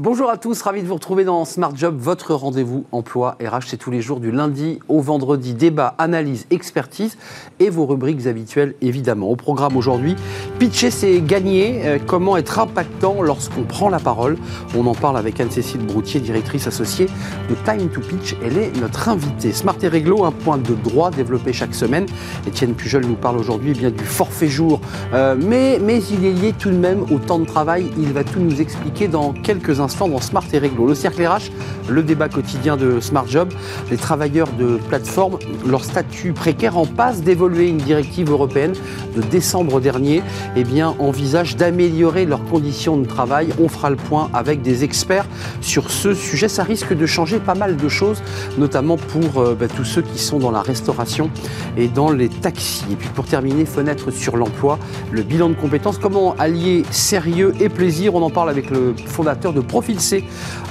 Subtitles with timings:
[0.00, 3.66] Bonjour à tous, ravi de vous retrouver dans Smart Job, votre rendez-vous emploi RH.
[3.66, 7.18] C'est tous les jours du lundi au vendredi, débat, analyse, expertise
[7.58, 9.28] et vos rubriques habituelles évidemment.
[9.28, 10.14] Au programme aujourd'hui,
[10.60, 14.38] pitcher c'est gagner, euh, comment être impactant lorsqu'on prend la parole?
[14.76, 17.06] On en parle avec Anne-Cécile Broutier, directrice associée
[17.50, 18.36] de Time to Pitch.
[18.44, 19.50] Elle est notre invitée.
[19.50, 22.06] Smart et réglo, un point de droit développé chaque semaine.
[22.46, 24.80] Étienne Pujol nous parle aujourd'hui eh bien du forfait jour,
[25.12, 27.90] euh, mais, mais il est lié tout de même au temps de travail.
[27.98, 30.86] Il va tout nous expliquer dans quelques instants dans Smart et Réglo.
[30.86, 31.50] Le cercle RH,
[31.88, 33.48] le débat quotidien de Smart Job,
[33.90, 37.68] les travailleurs de plateforme, leur statut précaire en passe d'évoluer.
[37.68, 38.74] Une directive européenne
[39.16, 40.22] de décembre dernier
[40.56, 43.48] eh bien, envisage d'améliorer leurs conditions de travail.
[43.60, 45.26] On fera le point avec des experts
[45.60, 46.48] sur ce sujet.
[46.48, 48.22] Ça risque de changer pas mal de choses,
[48.58, 51.30] notamment pour euh, bah, tous ceux qui sont dans la restauration
[51.76, 52.84] et dans les taxis.
[52.90, 54.78] Et puis pour terminer, fenêtre sur l'emploi,
[55.10, 58.14] le bilan de compétences, comment allier sérieux et plaisir?
[58.14, 59.60] On en parle avec le fondateur de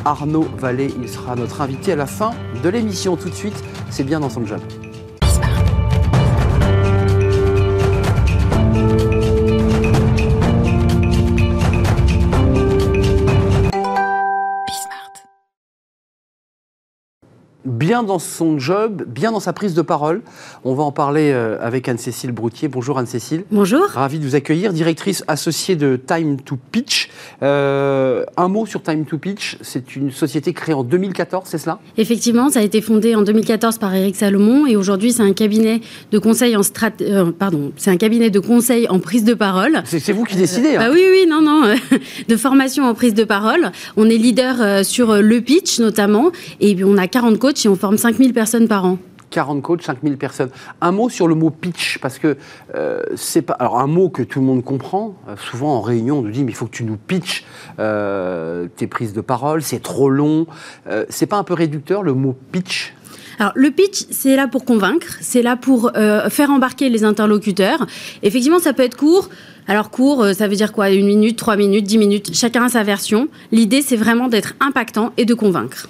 [0.05, 0.93] Arnaud Vallée.
[1.01, 2.31] Il sera notre invité à la fin
[2.63, 3.15] de l'émission.
[3.15, 4.61] Tout de suite, c'est bien dans son job.
[17.87, 20.21] Bien dans son job, bien dans sa prise de parole.
[20.65, 22.67] On va en parler euh, avec Anne-Cécile Broutier.
[22.67, 23.45] Bonjour Anne-Cécile.
[23.49, 23.85] Bonjour.
[23.87, 27.09] Ravi de vous accueillir, directrice associée de Time to Pitch.
[27.43, 31.79] Euh, un mot sur Time to Pitch, c'est une société créée en 2014, c'est cela?
[31.97, 35.79] Effectivement, ça a été fondé en 2014 par Eric Salomon et aujourd'hui c'est un cabinet
[36.11, 36.91] de conseil en strat...
[36.99, 39.81] Euh, pardon, c'est un cabinet de conseil en prise de parole.
[39.85, 40.75] C'est vous qui décidez.
[40.75, 40.79] Hein.
[40.79, 41.73] Bah oui, oui, non, non,
[42.27, 43.71] de formation en prise de parole.
[43.95, 47.97] On est leader sur le pitch notamment et on a 40 coachs et on forme
[47.97, 48.97] 5000 personnes par an.
[49.29, 50.49] 40 coachs, 5000 personnes.
[50.81, 52.37] Un mot sur le mot pitch, parce que
[52.75, 53.53] euh, c'est pas.
[53.53, 55.15] Alors, un mot que tout le monde comprend.
[55.27, 57.45] Euh, souvent, en réunion, on nous dit mais il faut que tu nous pitches
[57.79, 60.47] euh, tes prises de parole, c'est trop long.
[61.09, 62.93] c'est pas un peu réducteur le mot pitch?
[63.39, 65.91] Alors, le pitch, c'est là pour convaincre, c'est là pour
[66.29, 67.85] faire embarquer les interlocuteurs.
[68.23, 69.29] Effectivement, ça peut être court.
[69.67, 70.89] Alors, court, ça veut dire quoi?
[70.89, 73.27] Une minute, trois minutes, dix minutes Chacun a sa version.
[73.51, 75.87] L'idée, c'est vraiment d'être impactant et de convaincre.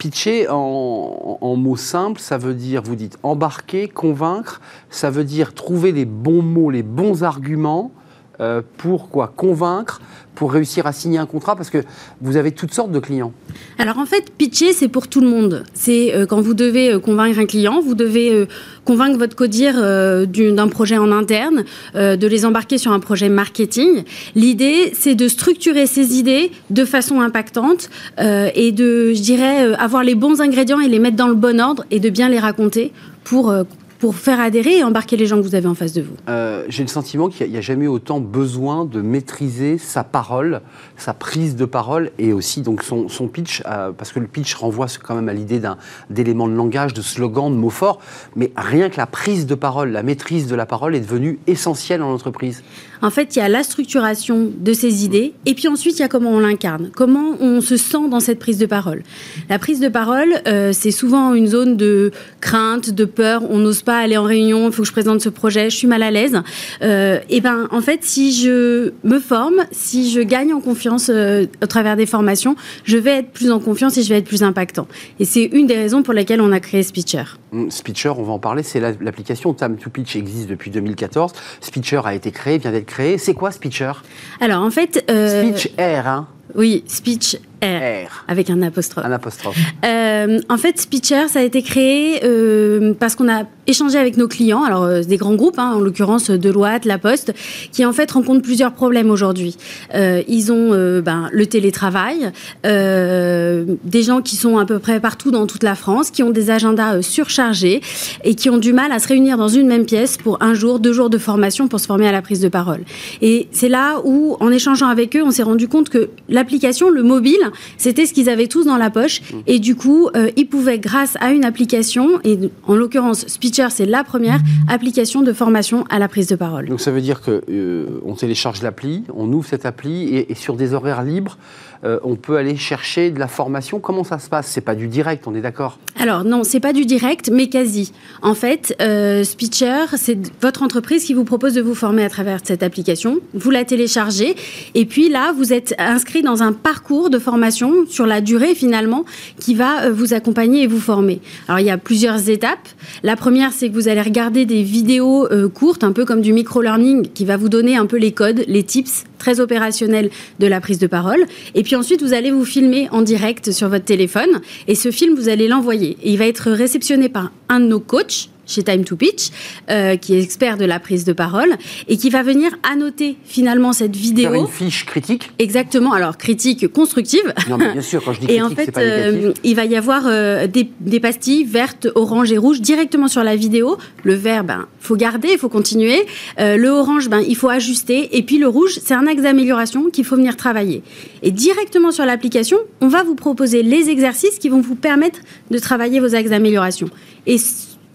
[0.00, 5.92] Pitcher, en, mots simples, ça veut dire, vous dites, embarquer, convaincre, ça veut dire trouver
[5.92, 7.92] les bons mots, les bons arguments
[8.40, 10.00] euh, pour quoi Convaincre,
[10.34, 11.84] pour réussir à signer un contrat Parce que
[12.22, 13.34] vous avez toutes sortes de clients.
[13.78, 15.64] Alors en fait, pitcher, c'est pour tout le monde.
[15.74, 18.46] C'est euh, quand vous devez euh, convaincre un client, vous devez
[18.86, 21.64] convaincre votre codir d'un projet en interne,
[21.94, 24.04] de les embarquer sur un projet marketing.
[24.34, 30.14] L'idée, c'est de structurer ces idées de façon impactante et de, je dirais, avoir les
[30.14, 33.52] bons ingrédients et les mettre dans le bon ordre et de bien les raconter pour
[34.00, 36.64] pour faire adhérer et embarquer les gens que vous avez en face de vous euh,
[36.68, 40.62] J'ai le sentiment qu'il n'y a, jamais autant besoin de maîtriser sa parole,
[40.96, 44.86] sa prise de parole et aussi donc son, pitch, euh, parce que le pitch renvoie
[45.02, 45.60] quand même à l'idée
[46.08, 48.00] d'éléments de langage, de slogan, de mots forts,
[48.36, 52.02] mais rien que la prise de parole, la maîtrise de la parole est devenue essentielle
[52.02, 52.62] en entreprise.
[53.02, 56.04] En fait, il y a la structuration de ces idées, et puis ensuite, il y
[56.04, 59.02] a comment on l'incarne, comment on se sent dans cette prise de parole.
[59.48, 62.10] La prise de parole, euh, c'est souvent une zone de
[62.40, 65.28] crainte, de peur, on n'ose pas aller en réunion, il faut que je présente ce
[65.28, 66.40] projet, je suis mal à l'aise.
[66.82, 71.46] Euh, et ben, en fait, si je me forme, si je gagne en confiance euh,
[71.62, 74.42] au travers des formations, je vais être plus en confiance et je vais être plus
[74.42, 74.86] impactant.
[75.18, 77.24] Et c'est une des raisons pour lesquelles on a créé Speecher.
[77.52, 81.32] Hum, Speecher, on va en parler, c'est l'application Time to Pitch existe depuis 2014.
[81.60, 83.16] Speecher a été créé, vient d'être créé.
[83.16, 83.92] C'est quoi Speecher?
[84.40, 85.04] Alors en fait...
[85.08, 85.42] Euh...
[85.54, 89.04] Speech Air, hein oui, Speech Air, avec un apostrophe.
[89.04, 89.56] Un apostrophe.
[89.84, 94.28] Euh, en fait, Speecher, ça a été créé euh, parce qu'on a échangé avec nos
[94.28, 97.34] clients, alors euh, des grands groupes, hein, en l'occurrence Deloitte, La Poste,
[97.72, 99.56] qui en fait rencontrent plusieurs problèmes aujourd'hui.
[99.94, 102.32] ils ont ben, le télétravail,
[102.64, 106.50] des gens qui sont à peu près partout dans toute la France, qui ont des
[106.50, 107.80] agendas surchargés
[108.24, 110.80] et qui ont du mal à se réunir dans une même pièce pour un jour,
[110.80, 112.84] deux jours de formation pour se former à la prise de parole.
[113.22, 117.02] Et c'est là où, en échangeant avec eux, on s'est rendu compte que l'application, le
[117.02, 119.20] mobile, c'était ce qu'ils avaient tous dans la poche.
[119.46, 123.86] Et du coup, euh, ils pouvaient, grâce à une application, et en l'occurrence, Speecher, c'est
[123.86, 126.68] la première application de formation à la prise de parole.
[126.68, 130.74] Donc ça veut dire qu'on euh, télécharge l'appli, on ouvre cette appli, et, sur des
[130.74, 131.38] horaires libres,
[131.84, 133.80] euh, on peut aller chercher de la formation.
[133.80, 134.48] Comment ça se passe?
[134.48, 135.78] C'est pas du direct, on est d'accord?
[135.98, 137.92] Alors non, c'est pas du direct, mais quasi.
[138.22, 142.40] En fait, euh, Speecher, c'est votre entreprise qui vous propose de vous former à travers
[142.42, 143.18] cette application.
[143.34, 144.34] Vous la téléchargez
[144.74, 149.04] et puis là, vous êtes inscrit dans un parcours de formation sur la durée finalement
[149.38, 151.20] qui va euh, vous accompagner et vous former.
[151.48, 152.68] Alors il y a plusieurs étapes.
[153.02, 156.32] La première, c'est que vous allez regarder des vidéos euh, courtes, un peu comme du
[156.32, 160.60] micro-learning, qui va vous donner un peu les codes, les tips très opérationnel de la
[160.60, 161.26] prise de parole.
[161.54, 164.40] Et puis ensuite, vous allez vous filmer en direct sur votre téléphone.
[164.68, 165.96] Et ce film, vous allez l'envoyer.
[166.04, 169.30] Il va être réceptionné par un de nos coachs chez Time to Pitch,
[169.70, 171.56] euh, qui est expert de la prise de parole,
[171.88, 174.30] et qui va venir annoter finalement cette vidéo.
[174.30, 177.32] Faire une fiche critique Exactement, alors critique constructive.
[177.48, 179.64] Non, mais bien sûr, quand je dis critique, Et en fait, pas euh, il va
[179.64, 183.78] y avoir euh, des, pastilles vertes, orange et rouge directement sur la vidéo.
[184.02, 186.06] Le vert, ben, faut garder, il faut continuer.
[186.38, 188.16] le orange, ben, il faut ajuster.
[188.16, 190.82] Et puis le rouge, c'est un axe d'amélioration qu'il faut venir travailler.
[191.22, 195.20] Et directement sur l'application, on va vous proposer les exercices qui vont vous permettre
[195.50, 196.88] de travailler vos axes d'amélioration.
[197.26, 197.38] Et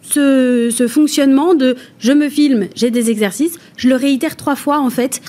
[0.09, 4.89] ce, fonctionnement de je me filme, j'ai des exercices, je le réitère trois fois en
[4.89, 5.21] fait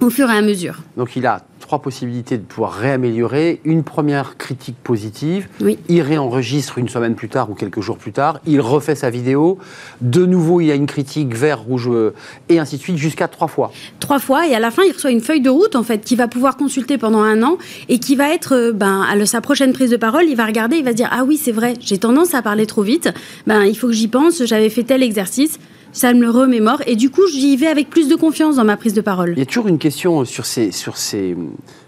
[0.00, 0.82] au fur et à mesure.
[0.96, 3.60] Donc il a trois possibilités de pouvoir réaméliorer.
[3.64, 5.78] Une première critique positive, oui.
[5.88, 9.56] il réenregistre une semaine plus tard ou quelques jours plus tard, il refait sa vidéo,
[10.00, 12.12] de nouveau il y a une critique vert, rouge euh,
[12.48, 13.70] et ainsi de suite jusqu'à trois fois.
[14.00, 16.18] Trois fois et à la fin il reçoit une feuille de route en fait qu'il
[16.18, 17.56] va pouvoir consulter pendant un an
[17.88, 20.74] et qui va être euh, ben, à sa prochaine prise de parole, il va regarder,
[20.74, 23.10] il va se dire ah oui c'est vrai, j'ai tendance à parler trop vite,
[23.46, 25.60] ben, il faut que j'y pense, j'avais fait tel exercice
[25.92, 26.82] ça me le remémore.
[26.86, 29.32] Et du coup j'y vais avec plus de confiance dans ma prise de parole.
[29.36, 31.36] Il y a toujours une question sur ces, sur ces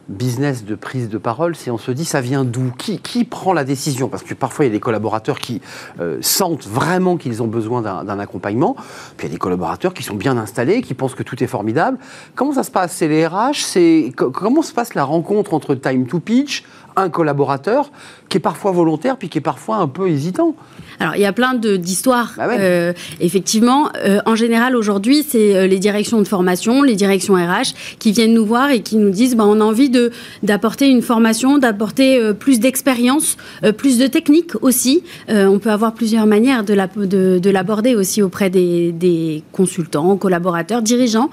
[0.09, 2.73] business de prise de parole, c'est on se dit ça vient d'où?
[2.77, 4.09] Qui, qui, prend la décision?
[4.09, 5.61] Parce que parfois il y a des collaborateurs qui
[6.01, 8.77] euh, sentent vraiment qu'ils ont besoin d'un accompagnement,
[9.17, 11.47] puis il y a des collaborateurs qui sont bien installés, qui pensent que tout est
[11.47, 11.99] formidable.
[12.35, 12.93] Comment ça se passe?
[12.93, 16.65] C'est les RH Comment se passe la rencontre entre Time to Pitch,
[16.97, 17.91] un collaborateur
[18.29, 20.55] qui est parfois volontaire puis qui est parfois un peu hésitant.
[21.01, 22.33] Alors il y a plein d'histoires.
[22.37, 27.35] Bah euh, effectivement, euh, en général aujourd'hui, c'est euh, les directions de formation, les directions
[27.35, 29.91] RH qui viennent nous voir et qui nous disent bah, on a envie
[30.43, 33.37] d'apporter une formation, d'apporter plus d'expérience,
[33.77, 35.03] plus de technique aussi.
[35.29, 40.83] on peut avoir plusieurs manières de l'aborder de, de aussi auprès des, des, consultants, collaborateurs,
[40.83, 41.31] dirigeants,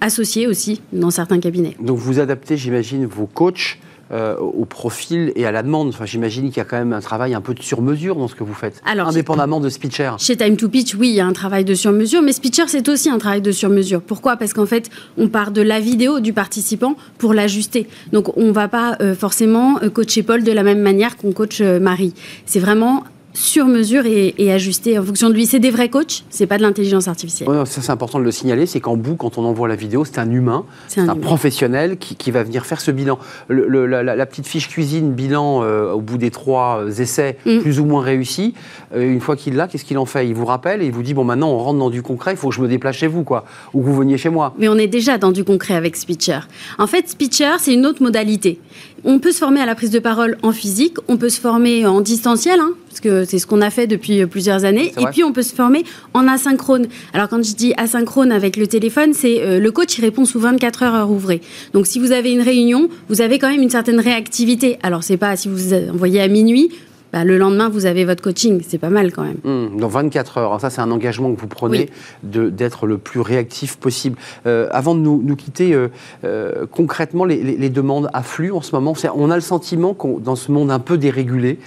[0.00, 1.76] associés aussi dans certains cabinets.
[1.80, 3.78] Donc vous adaptez, j'imagine, vos coachs
[4.10, 5.88] euh, au profil et à la demande.
[5.88, 8.34] Enfin, J'imagine qu'il y a quand même un travail un peu de sur-mesure dans ce
[8.34, 10.12] que vous faites, indépendamment de Speecher.
[10.18, 12.88] Chez Time to Pitch, oui, il y a un travail de sur-mesure, mais Speecher, c'est
[12.88, 14.00] aussi un travail de sur-mesure.
[14.00, 14.36] Pourquoi?
[14.36, 17.86] Parce qu'en fait, on part de la vidéo du participant pour l'ajuster.
[18.12, 21.32] Donc, on ne va pas euh, forcément euh, coacher Paul de la même manière qu'on
[21.32, 22.14] coach Marie.
[22.46, 23.04] C'est vraiment
[23.38, 25.46] sur mesure et, ajusté en fonction de lui.
[25.46, 27.48] C'est des vrais coachs, c'est pas de l'intelligence artificielle.
[27.66, 30.18] ça c'est important de le signaler, c'est qu'en bout, quand on envoie la vidéo, c'est
[30.18, 33.18] un humain, c'est un, professionnel qui, va venir faire ce bilan.
[33.48, 37.60] la, petite fiche cuisine bilan euh, au bout des trois euh, essais mm.
[37.60, 38.54] plus ou moins réussis,
[38.94, 40.26] euh, une fois qu'il l'a, qu'est-ce qu'il en fait?
[40.26, 42.36] Il vous rappelle et il vous dit bon maintenant on rentre dans du concret, il
[42.36, 44.54] faut que je me déplace chez vous quoi, ou que vous veniez chez moi.
[44.58, 46.40] Mais on est déjà dans du concret avec Speecher.
[46.78, 48.58] En fait, Speecher c'est une autre modalité.
[49.04, 51.86] On peut se former à la prise de parole en physique, on peut se former
[51.86, 55.22] en distanciel, hein, parce que c'est ce qu'on a fait depuis plusieurs années, et puis
[55.22, 55.84] on peut se former
[56.14, 56.86] en asynchrone.
[57.12, 60.40] Alors quand je dis asynchrone avec le téléphone, c'est euh, le coach il répond sous
[60.40, 61.40] 24 heures heure ouvrée.
[61.72, 64.78] Donc si vous avez une réunion, vous avez quand même une certaine réactivité.
[64.82, 66.70] Alors c'est pas si vous envoyez à minuit,
[67.12, 68.62] bah, le lendemain, vous avez votre coaching.
[68.66, 69.38] C'est pas mal quand même.
[69.44, 70.60] Mmh, dans 24 heures.
[70.60, 71.88] ça, c'est un engagement que vous prenez
[72.22, 74.18] d'être le plus réactif possible.
[74.46, 75.88] Euh, avant de nous, quitter, euh,
[76.24, 78.94] euh, concrètement, les, demandes affluent en ce moment.
[79.14, 81.58] On a le sentiment qu'on, dans ce monde un peu dérégulé,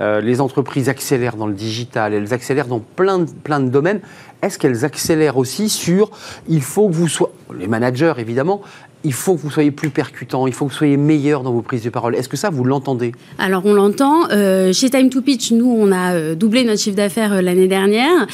[0.00, 4.00] les entreprises accélèrent dans le digital, elles accélèrent dans plein plein de domaines.
[4.42, 6.10] Est-ce qu'elles accélèrent aussi sur
[6.48, 8.62] il faut que vous soyez, les managers évidemment,
[9.04, 11.62] il faut que vous soyez plus percutant, il faut que vous soyez meilleur dans vos
[11.62, 12.14] prises de parole.
[12.14, 13.12] Est-ce que ça, vous l'entendez?
[13.38, 14.28] Alors, on l'entend.
[14.30, 17.68] Euh, chez Time to Pitch, nous, on a euh, doublé notre chiffre d'affaires euh, l'année
[17.68, 18.26] dernière.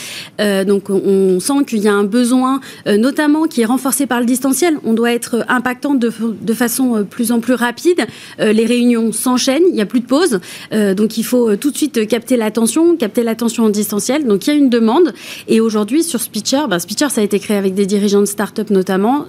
[0.67, 4.79] donc, on sent qu'il y a un besoin, notamment qui est renforcé par le distanciel.
[4.85, 6.11] On doit être impactant de,
[6.55, 8.07] façon plus en plus rapide.
[8.39, 10.41] les réunions s'enchaînent, il n'y a plus de pause.
[10.73, 14.27] donc, il faut tout de suite capter l'attention, capter l'attention en distanciel.
[14.27, 15.13] Donc, il y a une demande.
[15.49, 19.27] Et aujourd'hui, sur Speecher, ben, ça a été créé avec des dirigeants de start-up notamment,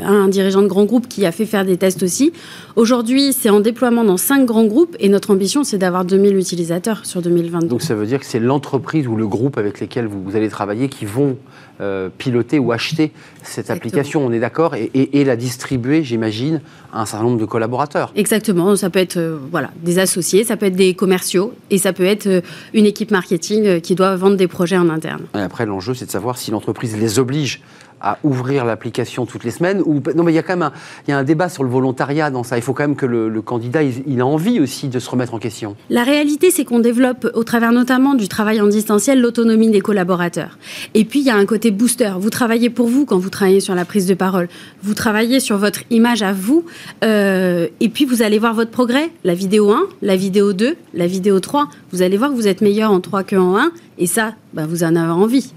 [0.00, 2.32] un dirigeant de grand groupe qui a fait faire des tests aussi.
[2.76, 7.04] Aujourd'hui, c'est en déploiement dans cinq grands groupes et notre ambition, c'est d'avoir 2000 utilisateurs
[7.04, 7.66] sur 2022.
[7.66, 10.88] Donc ça veut dire que c'est l'entreprise ou le groupe avec lesquels vous, allez travailler
[10.88, 11.36] qui vont
[11.80, 13.12] euh, piloter ou acheter
[13.42, 16.60] cette application, on est d'accord, et, la distribuer, j'imagine,
[16.92, 18.12] à un certain nombre de collaborateurs.
[18.16, 21.92] Exactement, ça peut être euh, voilà, des associés, ça peut être des commerciaux, et ça
[21.92, 22.40] peut être euh,
[22.74, 25.22] une équipe marketing qui doit vendre des projets en interne.
[25.34, 27.60] Et après, l'enjeu, c'est de savoir si l'entreprise les oblige
[28.00, 29.82] à ouvrir l'application toutes les semaines
[30.14, 30.72] non mais il y a quand même un,
[31.06, 32.56] il y a un débat sur le volontariat dans ça.
[32.56, 35.38] Il faut quand même que le, candidat il, a envie aussi de se remettre en
[35.38, 35.76] question.
[35.88, 40.58] La réalité c'est qu'on développe au travers notamment du travail en distanciel l'autonomie des collaborateurs.
[40.94, 42.12] Et puis il y a un côté booster.
[42.18, 44.48] Vous travaillez pour vous quand vous travaillez sur la prise de parole.
[44.82, 46.64] Vous travaillez sur votre image à vous
[47.04, 49.10] euh, et puis vous allez voir votre progrès.
[49.24, 51.68] La vidéo 1, la vidéo 2, la vidéo 3.
[51.92, 54.82] Vous allez voir que vous êtes meilleur en 3 qu'en 1 et ça, bah, vous
[54.82, 55.52] en avez envie.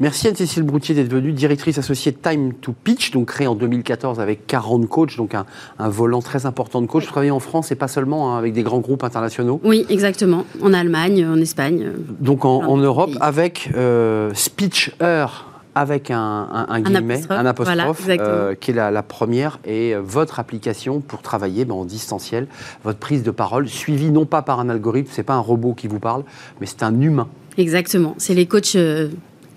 [0.00, 4.46] Merci Anne-Cécile Broutier d'être venue, directrice associée Time to Pitch, donc créée en 2014 avec
[4.46, 5.44] 40 coachs, donc un,
[5.88, 7.02] volant très important de coachs.
[7.02, 10.44] Vous travaillez en France et pas seulement hein, avec des grands groupes internationaux Oui, exactement.
[10.62, 11.90] En Allemagne, en Espagne.
[12.20, 15.26] Donc en, Europe, avec euh, Speecher
[15.78, 21.00] avec un, un, guillemet, un apostrophe, euh, qui est la, première, et euh, votre application
[21.00, 22.48] pour travailler ben, en distanciel,
[22.82, 25.86] votre prise de parole, suivie non pas par un algorithme, c'est pas un robot qui
[25.86, 26.24] vous parle,
[26.60, 27.28] mais c'est un humain.
[27.58, 29.08] Exactement, c'est les coachs euh,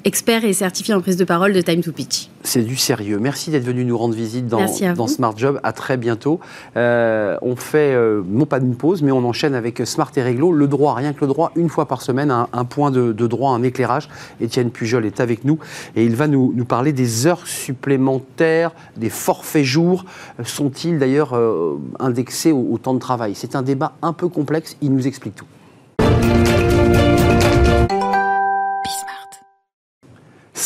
[0.05, 2.29] expert et certifié en prise de parole de Time to Pitch.
[2.43, 3.19] C'est du sérieux.
[3.19, 4.65] Merci d'être venu nous rendre visite dans,
[4.95, 5.59] dans Smart Job.
[5.63, 6.39] À très bientôt.
[6.75, 10.51] Euh, on fait, euh, non pas une pause, mais on enchaîne avec Smart et Réglo.
[10.51, 13.63] Le droit, rien que le droit, une fois par semaine, un, point de, droit, un
[13.63, 14.09] éclairage.
[14.39, 15.59] Étienne Pujol est avec nous
[15.95, 20.05] et il va nous, nous parler des heures supplémentaires, des forfaits jours.
[20.43, 23.33] Sont-ils d'ailleurs euh, indexés au temps de travail?
[23.35, 24.77] C'est un débat un peu complexe.
[24.81, 25.45] Il nous explique tout.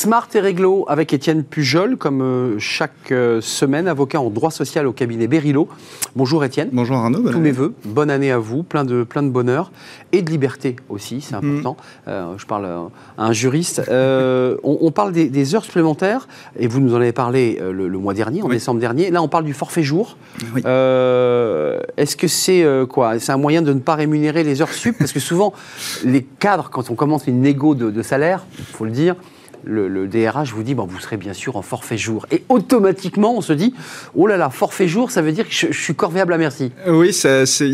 [0.05, 4.85] Smart et réglo avec Étienne Pujol, comme euh, chaque euh, semaine, avocat en droit social
[4.85, 5.67] au cabinet Berilo.
[6.15, 6.69] Bonjour Étienne.
[6.71, 7.27] Bonjour Arnaud.
[7.31, 7.73] Tous mes voeux.
[7.85, 9.71] Bonne année à vous, plein de, plein de bonheur
[10.11, 11.49] et de liberté aussi, c'est mhm.
[11.49, 11.77] important.
[12.07, 13.81] Euh, je parle à un juriste.
[13.89, 16.27] on, parle des, heures supplémentaires
[16.59, 19.09] et vous nous en avez parlé le, mois dernier, en décembre dernier.
[19.09, 20.17] Là, on parle du forfait jour.
[20.55, 23.17] Est-ce que c'est quoi?
[23.17, 24.99] C'est un moyen de ne pas rémunérer les heures sup?
[24.99, 25.51] Parce que souvent,
[26.03, 29.15] les cadres, quand on commence une négo de, de salaire, il faut le dire,
[29.65, 32.25] le, DRH vous dit bon, vous serez bien sûr en forfait jour.
[32.31, 33.73] Et automatiquement, on se dit
[34.15, 36.71] oh là là, forfait jour, ça veut dire que je, suis corvéable à merci.
[36.87, 37.11] Oui,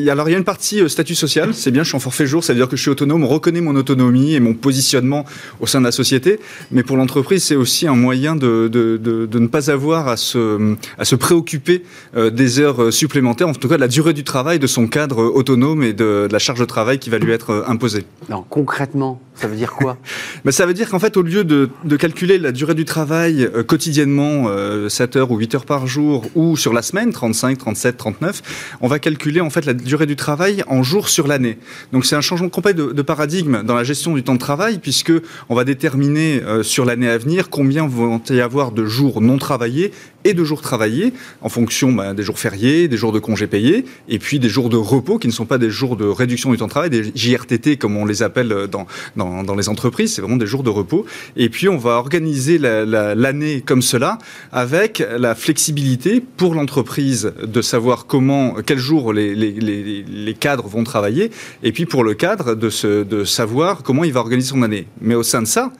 [0.10, 2.26] alors il y a une partie euh, statut social, c'est bien, je suis en forfait
[2.26, 5.26] jour, ça veut dire que je suis autonome, on reconnaît mon autonomie et mon positionnement
[5.60, 6.40] au sein de la société.
[6.72, 11.16] Mais pour l'entreprise, c'est aussi un moyen de, ne pas avoir à se, à se
[11.16, 11.84] préoccuper
[12.16, 14.88] euh, des heures euh, supplémentaires, en tout cas de la durée du travail, de son
[14.88, 18.06] cadre autonome et de, la charge de travail qui va lui être imposée.
[18.30, 19.98] Non, concrètement, ça veut dire quoi?
[20.46, 23.64] Mais Ça veut dire qu'en fait, au lieu de, calculer la durée du travail euh,
[23.64, 24.48] quotidiennement,
[24.90, 28.42] 7 euh, heures ou 8 heures par jour, ou sur la semaine, 35, 37, 39,
[28.82, 31.58] on va calculer en fait la durée du travail en jours sur l'année.
[31.92, 35.14] Donc c'est un changement complet de, paradigme dans la gestion du temps de travail, puisque
[35.50, 39.38] on va déterminer euh, sur l'année à venir combien vont y avoir de jours non
[39.38, 39.92] travaillés
[40.24, 43.86] et de jours travaillés en fonction bah, des jours fériés, des jours de congés payés,
[44.10, 46.58] et puis des jours de repos qui ne sont pas des jours de réduction du
[46.58, 50.22] temps de travail, des JRTT comme on les appelle dans, dans, dans les entreprises, c'est
[50.22, 51.06] vraiment des jours de repos.
[51.36, 54.18] Et puis on va organiser l'année comme cela
[54.52, 60.68] avec la flexibilité pour l'entreprise de savoir comment, quels jours les, les, les, les, cadres
[60.68, 61.32] vont travailler,
[61.64, 64.88] et puis pour le cadre de, se, de savoir comment il va organiser son année.
[65.02, 65.72] Mais au sein de ça,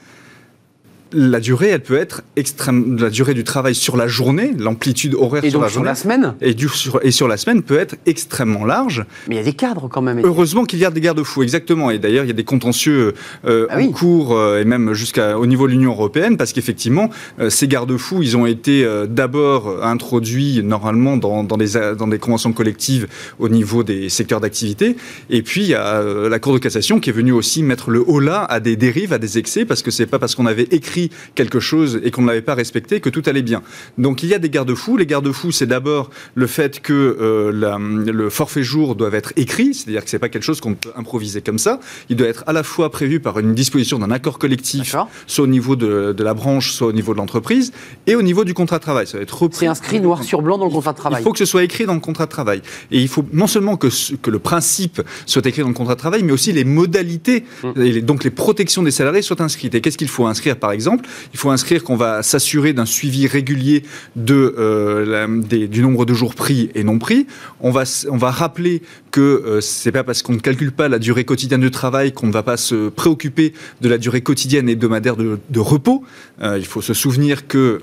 [1.14, 2.98] la durée, elle peut être extrême.
[3.00, 5.90] La durée du travail sur la journée, l'amplitude horaire sur la journée.
[5.90, 9.06] la semaine et, du, sur, et sur la semaine peut être extrêmement large.
[9.28, 10.22] Mais il y a des cadres quand même.
[10.24, 11.92] Heureusement qu'il y a des garde-fous, exactement.
[11.92, 13.14] Et d'ailleurs, il y a des contentieux
[13.46, 17.50] euh, ah en cours euh, et même jusqu'au niveau de l'Union européenne parce qu'effectivement, euh,
[17.50, 23.08] ces garde-fous, ils ont été d'abord introduits normalement dans, dans, les, dans des conventions collectives
[23.40, 24.96] au niveau des secteurs d'activité.
[25.30, 28.04] Et puis, il y a la Cour de cassation qui est venue aussi mettre le
[28.06, 30.68] haut là à des dérives, à des excès, parce que c'est pas parce qu'on avait
[30.72, 31.01] écrit
[31.36, 33.62] quelque chose et qu'on ne l'avait pas respecté, que tout allait bien.
[33.98, 34.98] Donc il y a des garde-fous.
[34.98, 40.04] Les garde-fous, c'est d'abord le fait que euh, le forfait jour doit être écrit, c'est-à-dire
[40.04, 41.80] que c'est pas quelque chose qu'on peut improviser comme ça.
[42.10, 44.96] Il doit être à la fois prévu par une disposition d'un accord collectif,
[45.28, 47.72] soit au niveau de, la branche, soit au niveau de l'entreprise,
[48.08, 49.08] et au niveau du contrat de travail.
[49.08, 49.60] Ça va être repris.
[49.60, 51.22] C'est inscrit noir sur blanc dans le contrat de travail.
[51.22, 52.62] Il faut que ce soit écrit dans le contrat de travail.
[52.92, 56.00] Et il faut non seulement que, que le principe soit écrit dans le contrat de
[56.00, 57.82] travail, mais aussi les modalités, mmh.
[57.82, 59.76] et donc les protections des salariés soient inscrites.
[59.76, 60.91] Et qu'est-ce qu'il faut inscrire, par exemple?
[61.34, 63.84] Il faut inscrire qu'on va s'assurer d'un suivi régulier
[64.30, 67.28] euh, du nombre de jours pris et non pris.
[67.62, 68.82] On va rappeler
[69.12, 72.28] que euh, c'est pas parce qu'on ne calcule pas la durée quotidienne de travail qu'on
[72.28, 76.04] ne va pas se préoccuper de la durée quotidienne et hebdomadaire de, de repos.
[76.42, 77.82] Euh, il faut se souvenir que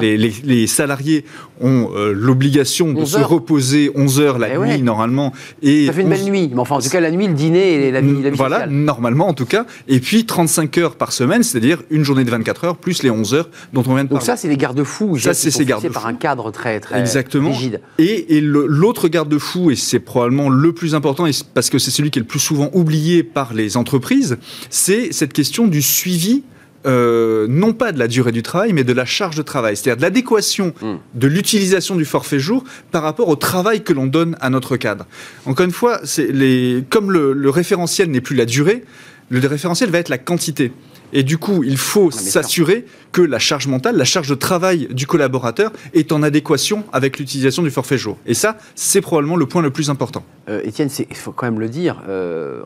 [0.00, 1.24] les, les, salariés
[1.60, 5.32] ont l'obligation de se reposer 11 heures la eh nuit normalement.
[5.62, 7.86] Et Ça fait une belle nuit, mais enfin en tout cas la nuit, le dîner
[7.86, 9.66] et la vie, la Voilà, normalement en tout cas.
[9.88, 13.34] Et puis 35 heures par semaine, c'est-à-dire une journée de 24 heures plus les 11
[13.34, 14.20] heures dont on vient de parler.
[14.20, 15.18] Donc ça, c'est les garde-fous.
[15.18, 15.92] Ça, c'est ces garde-fous.
[15.92, 17.50] par un cadre très, très Exactement.
[17.50, 17.80] rigide.
[17.98, 22.18] Et, et l'autre garde-fou, et c'est probablement le plus important, parce que c'est celui qui
[22.18, 24.38] est le plus souvent oublié par les entreprises,
[24.70, 26.42] c'est cette question du suivi
[26.86, 30.02] non pas de la durée du travail, mais de la charge de travail, c'est-à-dire de
[30.02, 30.96] l'adéquation mm.
[31.14, 35.06] de l'utilisation du forfait jour par rapport au travail que l'on donne à notre cadre.
[35.46, 38.84] Encore une fois, les, comme le référentiel n'est plus la durée,
[39.30, 40.72] le référentiel va être la quantité.
[41.14, 45.06] Et du coup, il faut s'assurer que la charge mentale, la charge de travail du
[45.06, 48.18] collaborateur est en adéquation avec l'utilisation du forfait jour.
[48.26, 50.24] Et ça, c'est probablement le point le plus important.
[50.48, 52.62] Euh, Étienne, il faut quand même le dire, euh,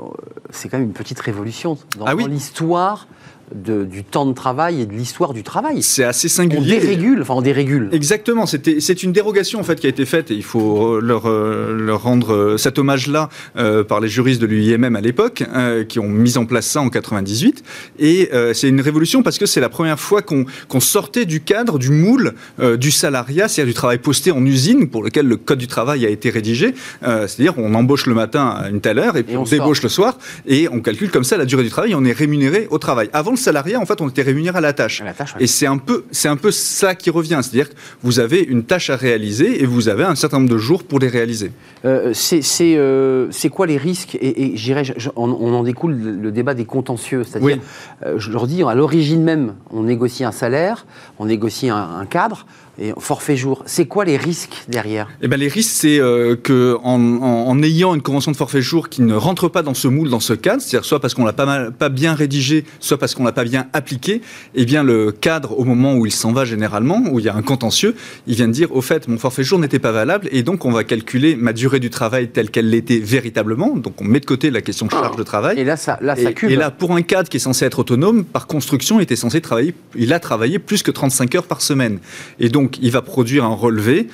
[0.49, 3.07] c'est quand même une petite révolution dans, ah dans l'histoire
[3.55, 5.83] du temps de travail et de l'histoire du travail.
[5.83, 6.76] C'est assez singulier.
[6.76, 7.88] On dérégule, enfin on dérégule.
[7.93, 11.75] Exactement, c'est une dérogation en fait qui a été faite et il faut leur, euh,
[11.75, 15.45] leur rendre euh, cet hommage-là euh, par les juristes de l'UIMM à l'époque
[15.88, 17.62] qui ont mis en place ça en 98.
[17.99, 21.90] Et c'est une révolution parce que c'est la première fois qu'on sortait du cadre, du
[21.90, 22.35] moule
[22.78, 26.09] du salariat, c'est-à-dire du travail posté en usine pour lequel le code du travail a
[26.09, 26.75] été rédigé.
[27.02, 30.19] c'est-à-dire on embauche le matin à une telle heure et puis on, débauche le soir
[30.47, 33.11] et on calcule comme ça la durée du travail et on est rémunéré au travail.
[33.12, 35.02] Avant salariat, en fait, on était rémunéré à la tâche.
[35.40, 37.40] Et c'est un, peu, c'est un peu ça qui revient.
[37.42, 40.59] C'est-à-dire que vous avez une tâche à réaliser et vous avez un certain nombre de
[40.59, 41.52] jours pour les réaliser.
[41.85, 44.75] Euh, c'est, c'est, euh, quoi les risques Et, et
[45.16, 47.25] on, en découle le débat des contentieux.
[47.25, 47.59] C'est-à-dire,
[48.04, 50.87] euh, je leur dis, à l'origine même, on négocie un salaire,
[51.18, 52.47] on négocie un cadre
[52.78, 53.62] et forfait jour.
[53.66, 55.08] C'est quoi les risques derrière?
[55.23, 59.02] Eh ben, Les risques, c'est euh, qu'en en, ayant une convention de forfait jour qui
[59.02, 61.47] ne rentre pas dans ce moule, dans ce cadre, c'est-à-dire soit parce qu'on l'a pas,
[61.47, 64.23] mal, pas bien rédigé, soit parce qu'on l'a pas bien appliqué,
[64.54, 67.35] eh bien le cadre, au moment où il s'en va généralement, où il y a
[67.35, 67.94] un contentieux,
[68.26, 70.70] il vient de dire, au fait, mon forfait jour n'était pas valable, et donc on
[70.70, 74.50] va calculer ma durée du travail telle qu'elle l'était véritablement, donc on met de côté
[74.50, 75.58] la question de charge de travail.
[75.58, 77.80] Et là, ça, là, ça et, et là, pour un cadre qui est censé être
[77.80, 81.61] autonome, par construction, il était censé travailler, il a travaillé plus que 35 heures par
[81.61, 81.99] semaine.
[82.38, 84.08] Et donc, il va produire un relevé,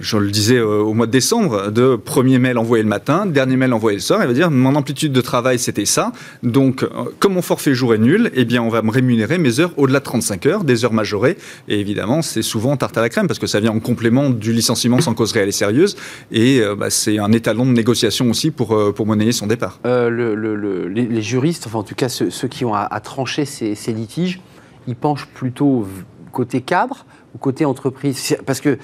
[0.00, 3.56] je le disais euh, au mois de décembre, de premier mail envoyé le matin, dernier
[3.56, 4.20] mail envoyé le soir.
[4.22, 6.12] Il va dire mon amplitude de travail c'était ça.
[6.42, 6.88] Donc, euh,
[7.18, 9.98] comme mon forfait jour est nul, eh bien, on va me rémunérer mes heures au-delà
[9.98, 11.36] de 35 heures, des heures majorées.
[11.68, 14.52] Et évidemment, c'est souvent tarte à la crème parce que ça vient en complément du
[14.52, 15.96] licenciement sans cause réelle et sérieuse.
[16.30, 19.80] Et euh, bah, c'est un étalon de négociation aussi pour, pour monnayer son départ.
[19.84, 24.40] les, juristes, enfin en tout cas ceux, qui ont à, trancher ces, ces litiges,
[24.86, 25.86] ils penchent plutôt
[26.32, 27.04] côté cadre
[27.38, 28.78] côté entreprise Parce qu'il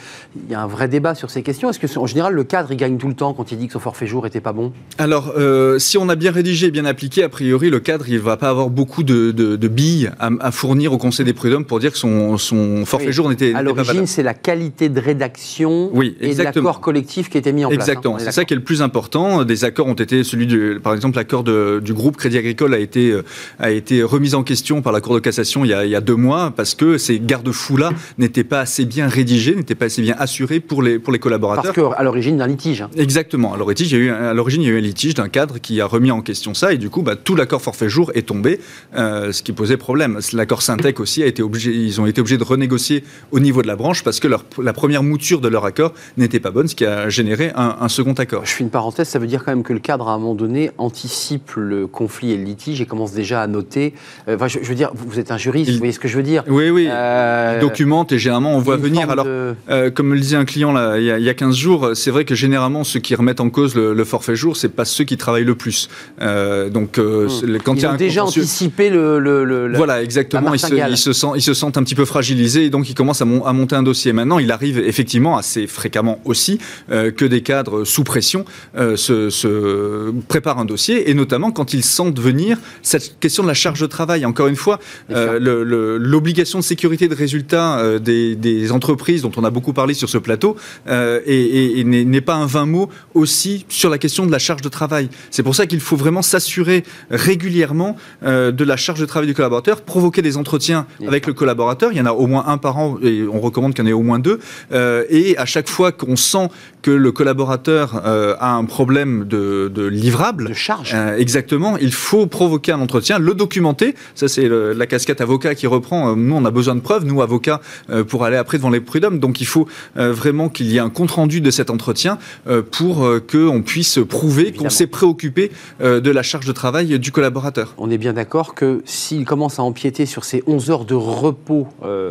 [0.49, 1.70] y a un vrai débat sur ces questions.
[1.70, 3.73] Est-ce que, en général, le cadre, il gagne tout le temps quand il dit que
[3.73, 4.73] son forfait jour n'était pas bon?
[4.99, 8.14] Alors, euh, si on a bien rédigé et bien appliqué, a priori, le cadre, il
[8.14, 9.32] ne va pas avoir beaucoup de,
[9.66, 13.52] billes à, fournir au Conseil des prud'hommes pour dire que son, son forfait jour n'était
[13.52, 17.52] pas À l'origine, c'est la qualité de rédaction oui, et l'accord collectif qui a été
[17.52, 17.81] mis en place.
[17.81, 17.83] Hein.
[17.83, 19.44] Exactement, c'est ça qui est le plus important.
[19.44, 23.11] Des accords ont été, celui du, par exemple, l'accord du groupe Crédit Agricole a été,
[23.11, 23.24] euh,
[23.59, 25.96] a été remis en question par la Cour de cassation il y a, il y
[25.96, 30.02] a deux mois parce que ces garde-fous-là n'étaient pas assez bien rédigé, n'était pas assez
[30.02, 31.72] bien assuré pour les, pour les collaborateurs.
[31.74, 32.83] Parce qu'à l'origine d'un litige.
[32.83, 32.90] Hein.
[32.96, 33.54] Exactement.
[33.54, 35.28] À l'origine, il y a eu, à l'origine, il y a eu un litige d'un
[35.28, 38.11] cadre qui a remis en question ça, et du coup, bah, tout l'accord forfait jour
[38.14, 38.61] est tombé,
[38.96, 40.20] euh, ce qui posait problème.
[40.33, 43.66] L'accord Syntec aussi a été obligé, ils ont été obligés de renégocier au niveau de
[43.66, 46.74] la branche parce que leur, la première mouture de leur accord n'était pas bonne, ce
[46.74, 48.44] qui a généré un, second accord.
[48.44, 50.35] Je fais une parenthèse, ça veut dire quand même que le cadre, à un moment
[50.35, 53.94] donné, anticipe le conflit et le litige et commence déjà à noter.
[54.28, 56.44] Euh, je, veux dire, vous êtes un juriste, vous voyez ce que je veux dire?
[56.48, 56.88] Oui, oui.
[56.90, 59.08] Euh, documente et généralement on voit venir.
[59.10, 62.10] Alors, euh, comme me le disait un client là, il, y a, 15 jours, c'est
[62.10, 65.16] vrai que généralement, ceux qui remettent en cause le, forfait jour, c'est pas ceux qui
[65.16, 65.88] travaillent le plus.
[66.20, 67.58] Euh, donc, euh, hmm.
[67.64, 70.54] quand ils il y a ont déjà anticipé le, le, Voilà, exactement.
[70.54, 72.94] Ils se, ils, se sentent, ils se sentent un petit peu fragilisés et donc ils
[72.94, 74.12] commencent à, à, monter un dossier.
[74.12, 76.58] Maintenant, il arrive effectivement assez fréquemment aussi
[76.88, 78.44] que des cadres sous pression
[78.76, 83.54] se, se, préparent un dossier et notamment quand ils sentent venir cette question de la
[83.54, 84.24] charge de travail.
[84.24, 84.78] Encore une fois,
[85.10, 90.18] l'obligation de sécurité de résultat des, des entreprises dont on a beaucoup parlé sur ce
[90.18, 90.57] plateau
[90.88, 94.68] euh, et, n'est pas un vain mot aussi sur la question de la charge de
[94.68, 95.09] travail.
[95.31, 99.35] C'est pour ça qu'il faut vraiment s'assurer régulièrement euh, de la charge de travail du
[99.35, 101.92] collaborateur, provoquer des entretiens avec le collaborateur.
[101.92, 103.90] Il y en a au moins un par an et on recommande qu'il y en
[103.90, 104.40] ait au moins deux.
[104.72, 106.48] Euh, et à chaque fois qu'on sent
[106.83, 112.72] que le collaborateur a un problème de, de livrable, de charge, exactement, il faut provoquer
[112.72, 113.94] un entretien, le documenter.
[114.14, 116.14] Ça c'est la casquette avocat qui reprend.
[116.14, 117.61] Nous on a besoin de preuves, nous avocats,
[118.04, 119.18] pour aller après devant les prud'hommes.
[119.18, 123.04] Donc il faut euh, vraiment qu'il y ait un compte-rendu de cet entretien euh, pour
[123.04, 127.74] euh, qu'on puisse prouver qu'on s'est préoccupé de la charge de travail du collaborateur.
[127.78, 131.68] On est bien d'accord que s'il commence à empiéter sur ces 11 heures de repos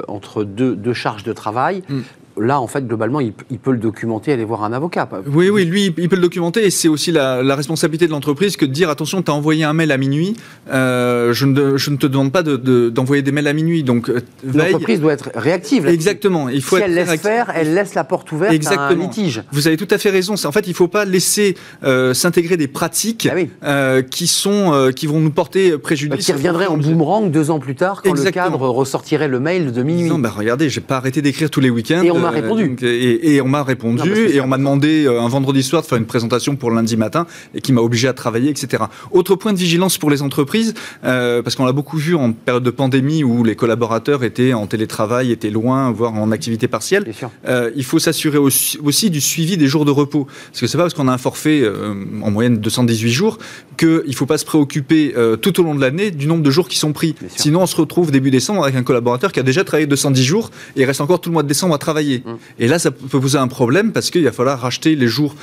[0.07, 2.01] entre deux, charges de travail, mm
[2.37, 5.09] là, en fait, globalement, il, peut le documenter, aller voir un avocat.
[5.27, 8.65] Oui, oui, lui, il peut le documenter et c'est aussi la, responsabilité de l'entreprise que
[8.65, 10.35] de dire attention, tu as envoyé un mail à minuit,
[10.71, 13.83] euh, je, ne, je, ne, te demande pas d'envoyer de, des mails à minuit.
[13.83, 14.21] Donc, euh,
[14.53, 15.87] l'entreprise doit être réactive.
[15.87, 16.49] Exactement.
[16.49, 18.87] Il faut si elle laisse faire, elle laisse la porte ouverte Exactement.
[18.87, 19.43] à un litige.
[19.51, 20.33] Vous avez tout à fait raison.
[20.43, 23.29] En fait, il ne faut pas laisser euh, s'intégrer des pratiques
[23.61, 26.25] ah qui, sont, qui vont nous porter préjudice.
[26.25, 29.83] Qui reviendraient en boomerang deux ans plus tard quand le cadre ressortirait le mail de
[29.83, 30.09] minuit.
[30.09, 32.01] Non, bah regardez, j'ai pas arrêté d'écrire tous les week-ends.
[32.23, 32.75] Et on m'a répondu.
[32.83, 36.55] et, on m'a répondu et on m'a demandé un vendredi soir de faire une présentation
[36.55, 38.83] pour lundi matin et qui m'a obligé à travailler, etc.
[39.11, 42.71] Autre point de vigilance pour les entreprises, parce qu'on l'a beaucoup vu en période de
[42.71, 47.05] pandémie où les collaborateurs étaient en télétravail, étaient loin, voire en activité partielle.
[47.47, 50.27] Euh, il faut s'assurer aussi, du suivi des jours de repos.
[50.49, 53.37] Parce que c'est pas parce qu'on a un forfait euh, en moyenne 218 jours
[53.77, 56.51] qu'il ne faut pas se préoccuper euh, tout au long de l'année du nombre de
[56.51, 57.15] jours qui sont pris.
[57.35, 60.51] Sinon, on se retrouve début décembre avec un collaborateur qui a déjà travaillé 210 jours
[60.75, 62.12] et il reste encore tout le mois de décembre à travailler.
[62.19, 62.31] Mmh.
[62.59, 65.35] Et là, ça peut poser un problème parce qu'il va falloir racheter les jours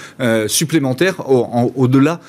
[0.46, 2.20] supplémentaires au-delà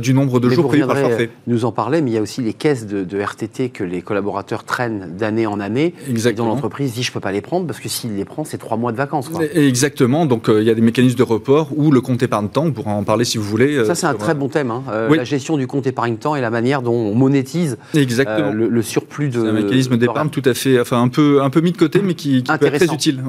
[0.00, 1.30] du nombre de jours pris par forfait.
[1.46, 4.02] Nous en parler, mais il y a aussi les caisses de, de RTT que les
[4.02, 5.94] collaborateurs traînent d'année en année.
[6.08, 6.46] Exactement.
[6.46, 8.44] Et dont l'entreprise dit je ne peux pas les prendre parce que s'il les prend,
[8.44, 9.30] c'est trois mois de vacances.
[9.54, 10.26] Exactement.
[10.26, 12.66] Donc euh, il y a des mécanismes de report ou le compte épargne-temps.
[12.66, 13.76] On pourra en parler si vous voulez.
[13.76, 14.70] Euh, Ça, c'est un très bon thème.
[14.70, 14.82] Hein.
[14.90, 18.52] Euh, la gestion du compte épargne-temps et la manière dont on monétise Exactement.
[18.52, 19.40] Le, surplus de.
[19.40, 22.00] C'est un mécanisme d'épargne tout à fait, enfin un peu, un peu mis de côté,
[22.02, 23.22] mais qui, qui peut être très utile.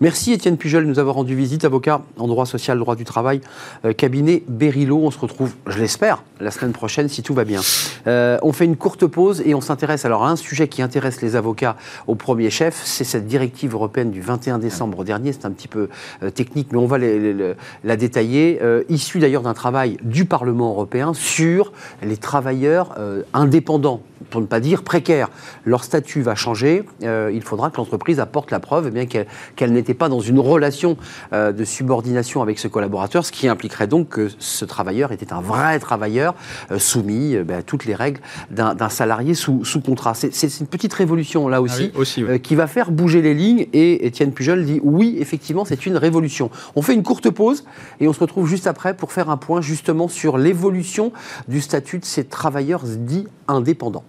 [0.00, 3.40] Merci Étienne Pujol de nous avoir rendu visite, avocat en droit social, droit du travail,
[3.96, 4.98] cabinet Berilo.
[4.98, 7.60] On se retrouve, je l'espère, la semaine prochaine si tout va bien.
[8.06, 11.36] on fait une courte pause et on s'intéresse alors à un sujet qui intéresse les
[11.36, 15.32] avocats au premier chef, c'est cette directive européenne du 21 décembre dernier.
[15.32, 15.88] C'est un petit peu
[16.22, 18.58] euh, technique, mais on va la détailler.
[18.62, 24.46] Euh, issue d'ailleurs d'un travail du Parlement européen sur les travailleurs euh, indépendants pour ne
[24.46, 25.28] pas dire précaires.
[25.64, 26.84] Leur statut va changer.
[27.02, 30.96] il faudra que l'entreprise apporte la preuve eh bien qu'elle n'était pas dans une relation
[31.32, 35.78] de subordination avec ce collaborateur, ce qui impliquerait donc que ce travailleur était un vrai
[35.78, 36.34] travailleur
[36.78, 40.14] soumis ben, à toutes les règles d'un salarié sous, sous contrat.
[40.14, 43.66] C'est une petite révolution là aussi, ah euh, qui va faire bouger les lignes.
[43.72, 46.50] Et Étienne Pujol dit oui, effectivement, c'est une révolution.
[46.74, 47.64] On fait une courte pause
[48.00, 51.12] et on se retrouve juste après pour faire un point justement sur l'évolution
[51.48, 54.04] du statut de ces travailleurs dits indépendants.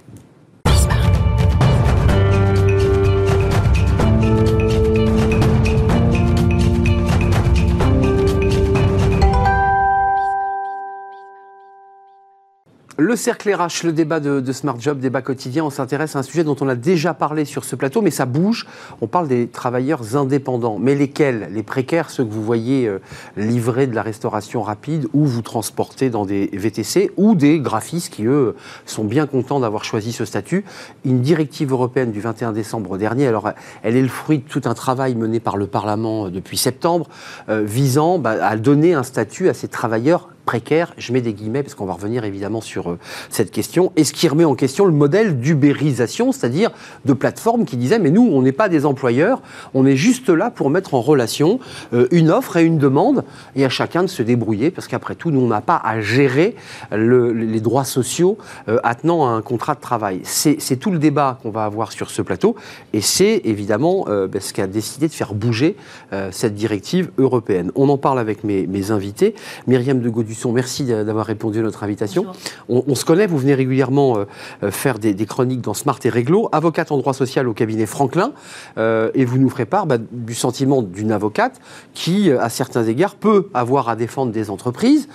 [12.99, 16.43] Le cercle RH, le débat de, Smart Job, débat quotidien, on s'intéresse à un sujet
[16.43, 18.65] dont on a déjà parlé sur ce plateau, mais ça bouge.
[19.01, 20.79] On parle des travailleurs indépendants.
[20.79, 21.47] Mais lesquels?
[21.51, 22.97] Les précaires, ceux que vous voyez euh,
[23.35, 28.25] livrer de la restauration rapide ou vous transporter dans des VTC, ou des graphistes qui,
[28.25, 28.55] eux,
[28.87, 30.65] sont bien contents d'avoir choisi ce statut.
[31.05, 33.51] Une directive européenne du 21 décembre dernier, alors
[33.83, 37.07] elle est le fruit de tout un travail mené par le Parlement euh, depuis septembre,
[37.49, 41.61] euh, visant bah, à donner un statut à ces travailleurs précaire, je mets des guillemets
[41.61, 44.85] parce qu'on va revenir évidemment sur euh, cette question, et ce qui remet en question
[44.85, 46.71] le modèle d'ubérisation, c'est-à-dire
[47.03, 49.41] de plateformes qui disaient mais nous on n'est pas des employeurs,
[49.73, 51.59] on est juste là pour mettre en relation
[51.93, 53.25] euh, une offre et une demande,
[53.57, 56.55] et à chacun de se débrouiller, parce qu'après tout nous on n'a pas à gérer
[56.93, 58.37] les droits sociaux
[58.69, 60.21] euh, attenant à un contrat de travail.
[60.23, 62.55] C'est tout le débat qu'on va avoir sur ce plateau,
[62.93, 65.75] et c'est évidemment ben, ce qui a décidé de faire bouger
[66.31, 67.71] cette directive européenne.
[67.75, 69.35] On en parle avec mes, invités,
[69.67, 70.09] Myriam de
[70.45, 72.25] Merci d'avoir répondu à notre invitation.
[72.69, 74.25] On, se connaît, vous venez régulièrement euh,
[74.63, 78.33] euh, faire des, chroniques dans Smart et Réglo, avocate en droit social au cabinet Franklin,
[78.77, 81.59] euh, et vous nous ferez part bah, du sentiment d'une avocate
[81.93, 85.07] qui, à certains égards, peut avoir à défendre des entreprises.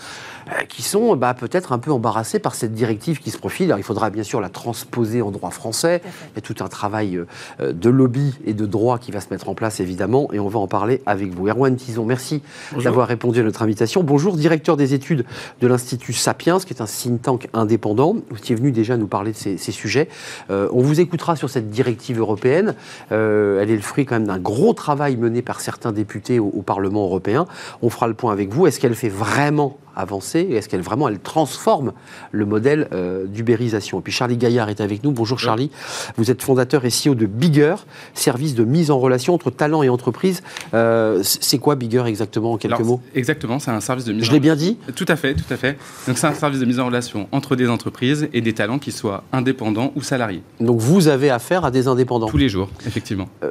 [0.48, 3.66] Euh, qui sont bah, peut-être un peu embarrassés par cette directive qui se profile.
[3.66, 6.02] Alors, il faudra bien sûr la transposer en droit français.
[6.05, 7.16] Il y a tout un travail
[7.61, 10.48] euh, de lobby et de droit qui va se mettre en place, évidemment, et on
[10.48, 11.48] va en parler avec vous.
[11.48, 12.42] Erwan Tison, merci
[12.83, 14.02] d'avoir répondu à notre invitation.
[14.02, 15.24] Bonjour, directeur des études
[15.61, 18.16] de l'Institut Sapiens, qui est un think tank indépendant.
[18.31, 20.09] Vous étiez venu déjà nous parler de ces, sujets.
[20.50, 22.74] Euh, on vous écoutera sur cette directive européenne.
[23.11, 26.62] elle est le fruit quand même d'un gros travail mené par certains députés au, au
[26.62, 27.46] Parlement européen.
[27.81, 28.66] On fera le point avec vous.
[28.66, 31.92] Est-ce qu'elle fait vraiment avancer Est-ce qu'elle vraiment elle transforme
[32.31, 35.12] le modèle euh, d'ubérisation Et puis Charlie Gaillard est avec nous.
[35.12, 35.70] Bonjour Charlie.
[36.16, 37.76] Vous êtes fondateur et CEO de Bigger,
[38.14, 40.42] service de mise en relation entre talents et entreprises.
[40.74, 43.00] Euh, c'est quoi Bigger exactement en quelques mots?
[43.14, 44.24] Exactement, c'est un service de mise.
[44.24, 44.78] Je l'ai bien dit?
[44.94, 45.78] Tout à fait, tout à fait.
[46.07, 48.92] Donc c'est un service de mise en relation entre des entreprises et des talents qui
[48.92, 50.42] soient indépendants ou salariés.
[50.61, 52.28] Donc vous avez affaire à des indépendants?
[52.28, 53.28] Tous les jours, effectivement.
[53.42, 53.50] Euh,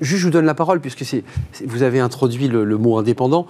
[0.00, 1.04] juste, je vous donne la parole puisque
[1.66, 3.46] vous avez introduit le mot indépendant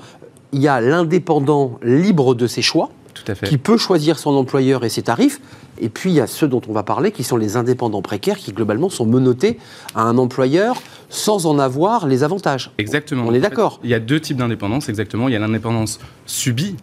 [0.53, 2.91] il y a l'indépendant libre de ses choix.
[3.15, 3.47] Tout à fait.
[3.47, 5.38] qui peut choisir son employeur et ses tarifs.
[5.79, 8.38] Et puis, il y a ceux dont on va parler, qui sont les indépendants précaires,
[8.38, 9.59] qui globalement sont menottés
[9.95, 12.71] à un employeur sans en avoir les avantages.
[12.79, 13.25] Exactement.
[13.25, 13.81] On est En fait, d'accord.
[13.85, 15.29] Il y a deux types d'indépendance, exactement.
[15.29, 16.77] Il y a l'indépendance subie,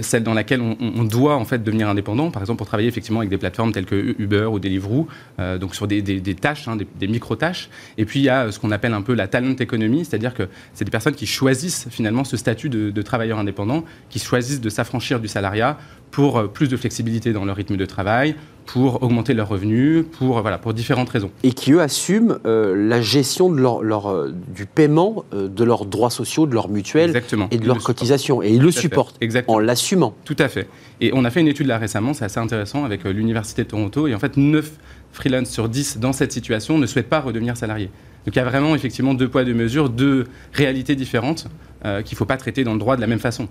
[0.00, 3.30] celle dans laquelle on, doit en fait devenir indépendant, par exemple pour travailler effectivement avec
[3.30, 6.02] des plateformes telles que Uber ou Deliveroo, euh, donc sur des,
[6.34, 7.68] tâches, hein, des, des micro-tâches.
[7.98, 10.34] Et puis il y a euh, ce qu'on appelle un peu la talent economy, c'est-à-dire
[10.34, 14.60] que c'est des personnes qui choisissent finalement ce statut de, de travailleur indépendant, qui choisissent
[14.60, 15.78] de s'affranchir du salariat
[16.12, 20.38] pour euh, plus de flexibilité dans leur rythme de travail, pour augmenter leurs revenus, pour,
[20.38, 21.32] euh, voilà, pour différentes raisons.
[21.42, 25.64] Et qui, eux, assument euh, la gestion de leur, leur, euh, du paiement euh, de
[25.64, 27.48] leurs droits sociaux, de leurs mutuelles Exactement.
[27.50, 27.98] et de Ils leurs le supportent.
[27.98, 28.42] cotisations.
[28.42, 30.14] Et ils le Tout supportent en l'assumant.
[30.24, 30.68] Tout à fait.
[31.00, 34.06] Et on a fait une étude là récemment, c'est assez intéressant, avec l'Université de Toronto.
[34.06, 34.70] Et en fait, 9
[35.12, 37.90] freelance sur 10 dans cette situation ne souhaitent pas redevenir salariés.
[38.24, 41.48] Donc il y a vraiment effectivement deux poids, deux mesures, deux réalités différentes
[41.84, 43.48] euh, qu'il ne faut pas traiter dans le droit de la même façon.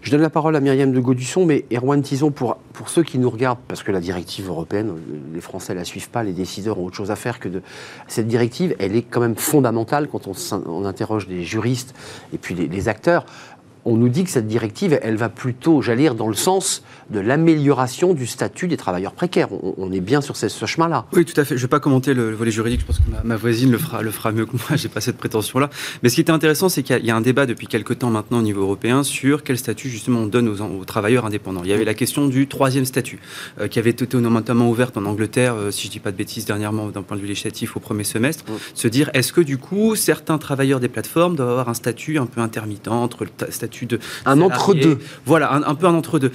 [0.00, 2.56] Je donne la parole à Myriam de Gaudusson, mais Erwan Tison, pour,
[2.86, 4.94] ceux qui nous regardent, parce que la directive européenne,
[5.34, 7.60] les Français la suivent pas, les décideurs ont autre chose à faire que de...
[8.08, 11.94] Cette directive, elle est quand même fondamentale quand on, interroge des juristes
[12.32, 13.26] et puis les acteurs.
[13.84, 17.20] On nous dit que cette directive, elle va plutôt, j'allais dire, dans le sens de
[17.20, 19.48] l'amélioration du statut des travailleurs précaires.
[19.52, 21.04] On, on est bien sur ce, ce chemin-là.
[21.12, 21.56] Oui, tout à fait.
[21.56, 22.80] Je ne vais pas commenter le, le volet juridique.
[22.80, 24.62] Je pense que ma, ma voisine le fera, le fera mieux que moi.
[24.76, 25.68] J'ai pas cette prétention-là.
[26.02, 27.66] Mais ce qui est intéressant, c'est qu'il y, a- il y a un débat depuis
[27.66, 31.26] quelques temps maintenant au niveau européen sur quel statut justement on donne aux, aux travailleurs
[31.26, 31.60] indépendants.
[31.64, 33.18] Il y avait la question du troisième statut
[33.60, 36.46] euh, qui avait été notamment ouverte en Angleterre, euh, si je dis pas de bêtises,
[36.46, 38.44] dernièrement d'un point de vue législatif au premier semestre.
[38.74, 42.26] Se dire est-ce que du coup certains travailleurs des plateformes doivent avoir un statut un
[42.26, 44.98] peu intermittent entre le ta- statut Un entre-deux.
[45.26, 46.32] Voilà, un, un peu un entre-deux.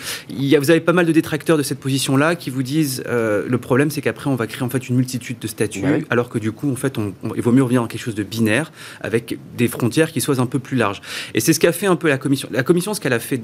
[0.60, 3.90] Vous avez pas mal de détracteurs de cette position-là qui vous disent euh, le problème,
[3.92, 6.72] c'est qu'après, on va créer en fait une multitude de statuts, alors que du coup,
[6.72, 8.72] en fait, on, on- il vaut mieux revenir dans quelque chose de binaire
[9.02, 11.02] avec des frontières qui soient un peu plus larges.
[11.34, 12.50] Et c'est ce qu'a fait un peu la commission.
[12.52, 13.42] La commission, ce qu'elle a fait,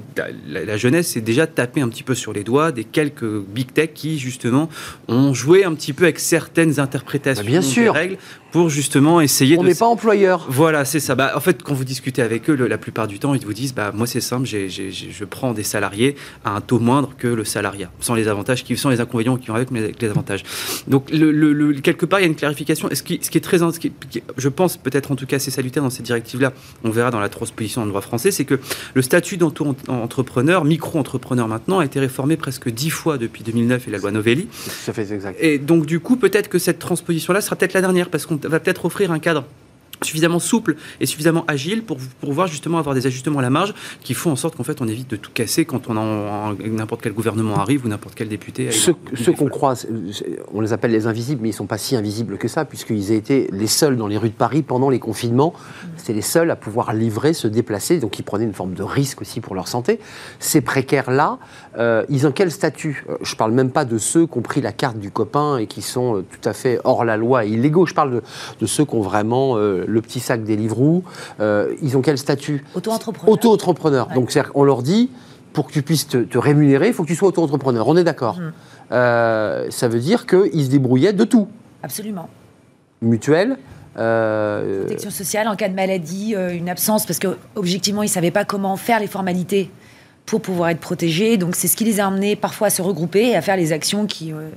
[0.48, 3.72] la, la jeunesse, c'est déjà taper un petit peu sur les doigts des quelques big
[3.74, 4.70] tech qui justement
[5.08, 8.18] ont joué un petit peu avec certaines interprétations Bah, bien des règles
[8.52, 10.46] pour justement essayer On de n'est pas employeur.
[10.50, 11.14] voilà, c'est ça.
[11.16, 13.54] Bah, en fait, quand vous discutez avec eux, le- la plupart du temps, ils vous
[13.54, 17.44] disent bah, Moi, c'est simple, je prends des salariés à un taux moindre que le
[17.46, 20.44] salariat, sans les avantages, qui, sans les inconvénients qui vont avec, mais avec les avantages.
[20.88, 22.90] Donc, le, le- le- quelque part, il y a une clarification.
[22.90, 23.60] Et ce, qui, ce qui est très.
[23.60, 26.90] ce qui- qui- je pense peut-être en tout cas assez salutaire dans cette directive-là, on
[26.90, 28.60] verra dans la transposition le droit français, c'est que
[28.94, 33.98] le statut d'entrepreneur, micro-entrepreneur maintenant, a été réformé presque dix fois depuis 2009 et la
[33.98, 34.48] loi Novelli.
[34.88, 35.38] À fait exact.
[35.42, 38.60] Et donc, du coup, peut-être que cette transposition-là sera peut-être la dernière, parce qu'on va
[38.60, 39.46] peut-être offrir un cadre
[40.04, 44.14] suffisamment souple et suffisamment agile pour pouvoir justement avoir des ajustements à la marge qui
[44.14, 47.56] font en sorte qu'en fait on évite de tout casser quand on n'importe quel gouvernement
[47.58, 48.72] arrive ou n'importe quel député.
[48.72, 48.94] Ceux,
[49.34, 49.76] qu'on croit,
[50.54, 53.12] on les appelle les invisibles, mais ils ne sont pas si invisibles que ça, puisqu'ils
[53.12, 55.54] été les seuls dans les rues de Paris pendant les confinements.
[56.06, 59.22] C'est les seuls à pouvoir livrer, se déplacer, donc ils prenaient une forme de risque
[59.22, 60.00] aussi pour leur santé.
[60.38, 61.40] Ces précaires-là,
[61.80, 63.04] euh, ils ont quel statut?
[63.10, 65.58] Euh, Je ne parle même pas de ceux qui ont pris la carte du copain
[65.58, 67.88] et qui sont euh, tout à fait hors la loi et illégaux.
[67.88, 68.22] Je parle de,
[68.60, 70.60] de ceux qui ont vraiment euh, le petit sac des.
[71.40, 72.64] Euh, ils ont quel statut?
[72.76, 73.34] Auto-entrepreneur.
[73.34, 74.08] Auto-entrepreneur.
[74.10, 74.14] Ouais.
[74.14, 75.10] Donc, qu'on leur dit,
[75.54, 77.88] pour que tu puisses te, te rémunérer, il faut que tu sois auto-entrepreneur.
[77.88, 78.40] On est d'accord.
[78.92, 81.48] Euh, ça veut dire qu'ils se débrouillaient de tout.
[81.82, 82.30] Absolument.
[83.02, 83.58] Mutuelle.
[83.98, 88.12] Euh, Protection sociale en cas de maladie, euh, une absence, parce que objectivement, ils ne
[88.12, 89.70] savaient pas comment faire les formalités
[90.26, 91.38] pour pouvoir être protégés.
[91.38, 93.72] Donc, c'est ce qui les a amenés parfois à se regrouper et à faire les
[93.72, 94.50] actions qui, euh,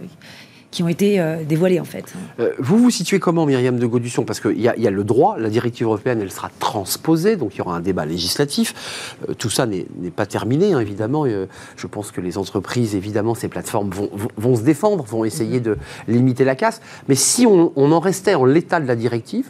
[0.70, 2.12] qui ont été euh, dévoilées, en fait.
[2.40, 4.24] euh, vous vous situez comment, Myriam de Gaudusson?
[4.24, 7.58] Parce qu'il y, y a le droit, la directive européenne, elle sera transposée, donc il
[7.58, 9.16] y aura un débat législatif.
[9.28, 11.24] Euh, tout ça n'est pas terminé, hein, évidemment.
[11.26, 13.90] Euh, je pense que les entreprises, évidemment, ces plateformes
[14.36, 16.80] vont, se défendre, vont essayer de limiter la casse.
[17.08, 19.48] Mais si on, en restait en l'état de la directive,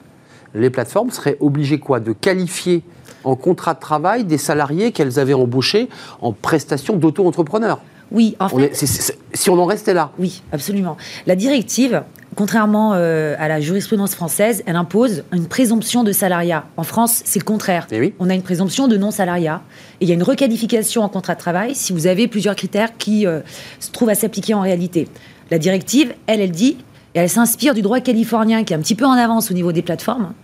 [0.54, 2.82] les plateformes seraient obligées quoi De qualifier
[3.24, 5.88] en contrat de travail des salariés qu'elles avaient embauchés
[6.20, 7.80] en prestation d'auto-entrepreneur.
[8.10, 10.10] Oui, en On fait, est- si on en restait là.
[10.18, 10.96] Oui, absolument.
[11.26, 12.02] La directive,
[12.36, 16.64] contrairement euh, à la jurisprudence française, elle impose une présomption de salariat.
[16.76, 17.86] En France, c'est le contraire.
[17.90, 18.14] Eh oui.
[18.18, 19.62] On a une présomption de non-salariat.
[20.00, 22.96] Et il y a une requalification en contrat de travail si vous avez plusieurs critères
[22.96, 23.40] qui euh,
[23.80, 25.08] se trouvent à s'appliquer en réalité.
[25.50, 26.78] La directive, elle, elle dit,
[27.14, 29.72] et elle s'inspire du droit californien qui est un petit peu en avance au niveau
[29.72, 30.34] des plateformes,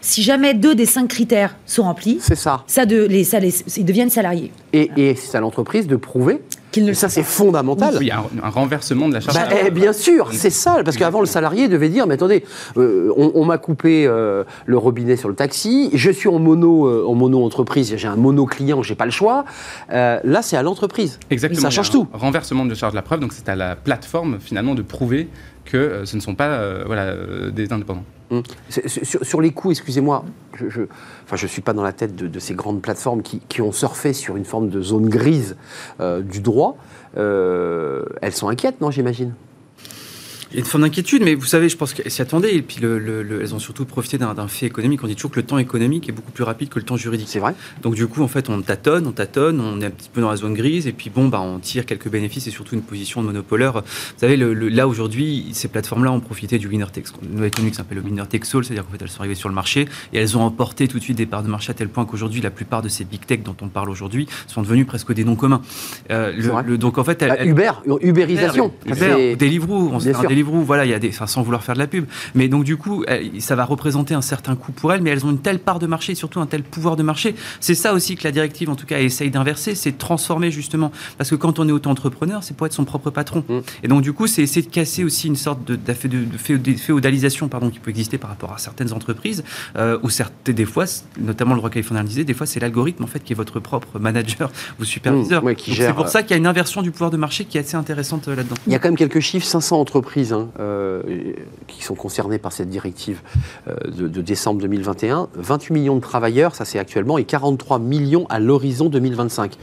[0.00, 2.64] si jamais deux des cinq critères sont remplis, C'est ça.
[2.66, 4.50] ça de, les, ça les- ils deviennent salariés.
[4.72, 6.40] Et, et c'est à l'entreprise de prouver.
[6.82, 7.94] Ne ça, c'est fondamental.
[7.98, 9.36] Oui, il y a un, renversement de la charge.
[9.36, 12.14] Bah, de la eh, bien sûr, c'est ça, parce qu'avant le salarié devait dire, mais
[12.14, 12.44] attendez,
[12.76, 16.86] euh, on, on m'a coupé euh, le robinet sur le taxi, je suis en mono,
[16.86, 19.44] euh, en mono entreprise, j'ai un mono client, j'ai pas le choix.
[19.92, 21.18] Euh, là, c'est à l'entreprise.
[21.30, 21.62] Exactement.
[21.62, 22.06] Ça change tout.
[22.12, 25.28] Renversement de charge de la preuve, donc c'est à la plateforme finalement de prouver
[25.64, 28.04] que euh, ce ne sont pas euh, voilà, euh, des indépendants.
[28.30, 28.42] Hum.
[28.68, 30.24] Sur, les coûts, excusez-moi,
[30.54, 30.82] je, je,
[31.24, 34.36] enfin, suis pas dans la tête de, ces grandes plateformes qui, qui, ont surfé sur
[34.36, 35.56] une forme de zone grise
[36.00, 36.76] du droit.
[37.16, 39.34] Elles sont inquiètes, non, j'imagine?
[40.54, 42.54] Il y a une forme d'inquiétude, mais vous savez, je pense qu'elles s'y attendaient.
[42.54, 45.02] Et puis, le, le, elles ont surtout profité d'un fait économique.
[45.02, 47.26] On dit toujours que le temps économique est beaucoup plus rapide que le temps juridique.
[47.28, 47.56] C'est vrai.
[47.82, 50.30] Donc, du coup, en fait, on tâtonne, on tâtonne, on est un petit peu dans
[50.30, 53.20] la zone grise, et puis, bon, bah, on tire quelques bénéfices et surtout une position
[53.20, 53.82] de monopoleur.
[53.82, 57.08] Vous savez, le, là, aujourd'hui, ces plateformes-là ont profité du winner takes,
[57.44, 59.56] économie qui s'appelle le winner takes all, c'est-à-dire qu'en fait, elles sont arrivées sur le
[59.56, 62.04] marché et elles ont emporté tout de suite des parts de marché à tel point
[62.04, 65.24] qu'aujourd'hui, la plupart de ces big tech dont on parle aujourd'hui sont devenus presque des
[65.24, 65.62] noms communs.
[66.12, 66.32] Euh,
[66.64, 68.72] le, donc, en fait, elles, bah, Uber, Uberisation.
[68.86, 69.98] Uber, Deliveroo, on
[70.44, 72.06] Deliveroo, voilà, il y a des sans vouloir faire de la pub.
[72.34, 73.04] Mais donc, du coup,
[73.38, 75.86] ça va représenter un certain coût pour elles, mais elles ont une telle part de
[75.86, 77.34] marché, surtout un tel pouvoir de marché.
[77.60, 80.92] C'est ça aussi que la directive, en tout cas, essaye d'inverser, c'est de transformer justement.
[81.18, 83.44] Parce que quand on est auto-entrepreneur, c'est pour être son propre patron.
[83.48, 83.58] Mm.
[83.82, 87.70] Et donc, du coup, c'est essayer de casser aussi une sorte de, de, féodalisation pardon,
[87.70, 89.44] qui peut exister par rapport à certaines entreprises,
[89.76, 90.84] euh, ou certaines, des fois,
[91.18, 94.50] notamment le droit californien des fois, c'est l'algorithme, en fait, qui est votre propre manager
[94.80, 95.44] ou superviseur.
[95.44, 97.60] Mm, c'est pour ça qu'il y a une inversion du pouvoir de marché qui est
[97.60, 98.56] assez intéressante euh, là-dedans.
[98.66, 101.02] Il y a quand même quelques chiffres, 500 entreprises hein, euh,
[101.66, 103.20] qui sont concernés par cette directive
[103.68, 105.28] euh, de, décembre 2021.
[105.34, 109.56] 28 millions de travailleurs, ça c'est actuellement, et 43 millions à l'horizon 2025.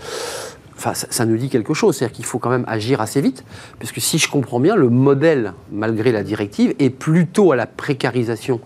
[0.84, 3.44] Enfin, ça, nous dit quelque chose, c'est-à-dire qu'il faut quand même agir assez vite,
[3.78, 8.60] puisque si je comprends bien, le modèle, malgré la directive, est plutôt à la précarisation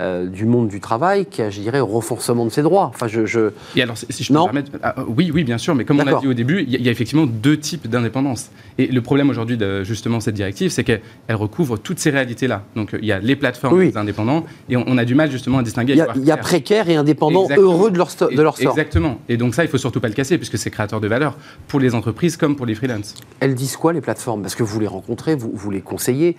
[0.00, 2.90] euh, du monde du travail qu'à, je dirais, au renforcement de ses droits.
[2.94, 3.52] Enfin, je, je...
[3.74, 6.04] Et alors, si je peux me permettre, ah, oui, oui, bien sûr, mais comme on
[6.04, 8.50] l'a dit au début, il y, a effectivement deux types d'indépendance.
[8.76, 12.64] Et le problème aujourd'hui de justement cette directive, c'est qu'elle recouvre toutes ces réalités-là.
[12.76, 15.94] Donc, il y a les plateformes indépendants, et on, a du mal justement à distinguer.
[16.16, 18.72] Il y a, précaires et indépendants heureux de leur, de leur sort.
[18.72, 19.20] Exactement.
[19.30, 21.80] Et donc ça, il faut surtout pas le casser, puisque c'est créateur de valeur pour
[21.80, 23.14] les entreprises comme pour les freelances.
[23.40, 24.42] Elles disent quoi les plateformes?
[24.42, 26.36] Parce que vous les rencontrez, vous, vous les conseillez.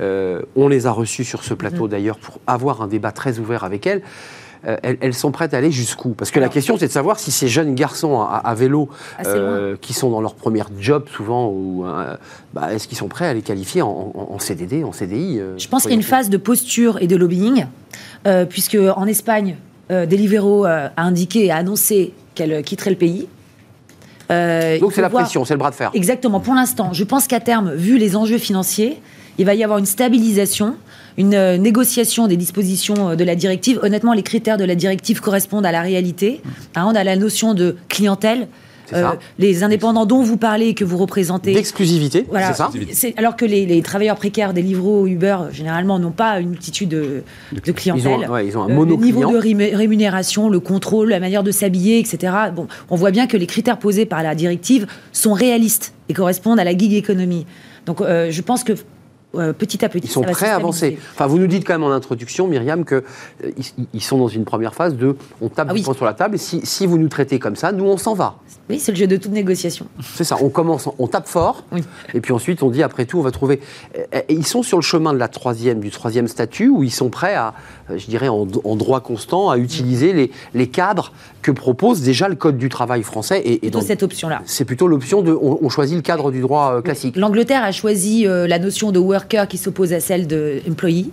[0.00, 1.90] Euh, on les a reçues sur ce plateau mhm.
[1.90, 4.02] d'ailleurs pour avoir un débat très ouvert avec elles.
[4.66, 6.10] Euh, elles, sont prêtes à aller jusqu'où?
[6.10, 8.88] Parce que la question, c'est de savoir si ces jeunes garçons à, vélo,
[9.26, 11.84] euh, qui sont dans leur premier job souvent, ou
[12.54, 15.90] bah, est-ce qu'ils sont prêts à les qualifier en, CDD, en CDI Je pense qu'il
[15.90, 17.66] y a une phase de posture et de lobbying,
[18.48, 19.56] puisque en Espagne,
[19.90, 23.28] Deliveroo a indiqué et a annoncé qu'elle quitterait le pays.
[24.30, 25.90] Euh, Donc c'est la pression, c'est le bras de fer.
[25.94, 26.40] Exactement.
[26.40, 29.00] Pour l'instant, je pense qu'à terme, vu les enjeux financiers,
[29.38, 30.76] il va y avoir une stabilisation,
[31.18, 33.80] une euh, négociation des dispositions euh, de la directive.
[33.82, 36.40] Honnêtement, les critères de la directive correspondent à la réalité.
[36.74, 38.48] Hein, on a la notion de clientèle,
[39.38, 41.52] les indépendants dont vous parlez et que vous représentez.
[41.52, 42.70] D'exclusivité, c'est ça
[43.16, 47.22] Alors que les, travailleurs précaires des livreaux Uber, généralement, n'ont pas une multitude de,
[47.72, 48.28] clientèle.
[48.44, 52.32] Ils ont, un euh, Le niveau de rémunération, le contrôle, la manière de s'habiller, etc.
[52.54, 56.60] Bon, on voit bien que les critères posés par la directive sont réalistes et correspondent
[56.60, 57.46] à la gig économie.
[57.86, 58.72] Donc, euh, je pense que
[59.38, 60.06] euh, petit à petit.
[60.06, 60.98] Ils sont prêts à avancer.
[61.12, 63.02] Enfin, vous nous dites quand même en introduction, Myriam, qu'ils
[63.44, 63.50] euh,
[63.92, 66.60] ils sont dans une première phase de on tape ah, sur la table et si,
[66.64, 68.36] si, vous nous traitez comme ça, nous on s'en va.
[68.70, 69.86] Oui, c'est le jeu de toute négociation.
[70.14, 71.64] C'est ça, on commence, on tape fort
[72.14, 73.60] et puis ensuite on dit après tout on va trouver.
[74.28, 77.34] ils sont sur le chemin de la troisième, du troisième statut où ils sont prêts
[77.34, 82.28] à, euh, je dirais en, droit constant, à utiliser les, les, cadres que propose déjà
[82.28, 83.40] le Code du travail français.
[83.40, 84.42] Et, et dans cette option-là.
[84.46, 87.16] C'est plutôt l'option de on, choisit le cadre du droit classique.
[87.16, 91.10] L'Angleterre a choisi la notion de work qui s'oppose à celle de employee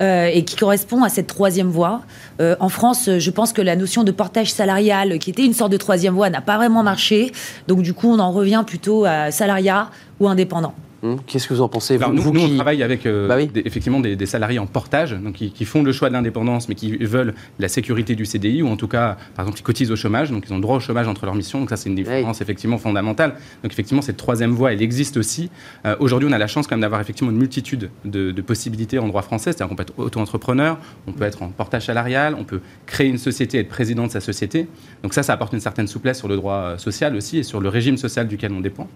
[0.00, 2.02] euh, et qui correspond à cette troisième voie.
[2.40, 5.72] Euh, en France, je pense que la notion de portage salarial, qui était une sorte
[5.72, 7.32] de troisième voie, n'a pas vraiment marché.
[7.68, 10.74] Donc du coup, on en revient plutôt à salariat ou indépendant.
[11.02, 14.00] Hum, qu'est-ce que vous en pensez vous, nous, nous on travaille avec euh, bah effectivement
[14.00, 17.68] des, salariés en portage, donc qui, font le choix de l'indépendance, mais qui veulent la
[17.68, 20.52] sécurité du CDI, ou en tout cas, par exemple, qui cotisent au chômage, donc ils
[20.52, 21.60] ont droit au chômage entre leurs missions.
[21.60, 23.36] Donc ça, c'est une différence effectivement fondamentale.
[23.62, 25.50] Donc effectivement, cette troisième voie, elle existe aussi.
[25.86, 29.08] Euh, aujourd'hui, on a la chance quand même d'avoir effectivement une multitude de, possibilités en
[29.08, 29.52] droit français.
[29.52, 33.18] C'est-à-dire qu'on peut être auto-entrepreneur, on peut être en portage salarial, on peut créer une
[33.18, 34.66] société, être président de sa société.
[35.02, 37.60] Donc ça, ça apporte une certaine souplesse sur le droit euh, social aussi et sur
[37.60, 38.86] le régime social duquel on dépend.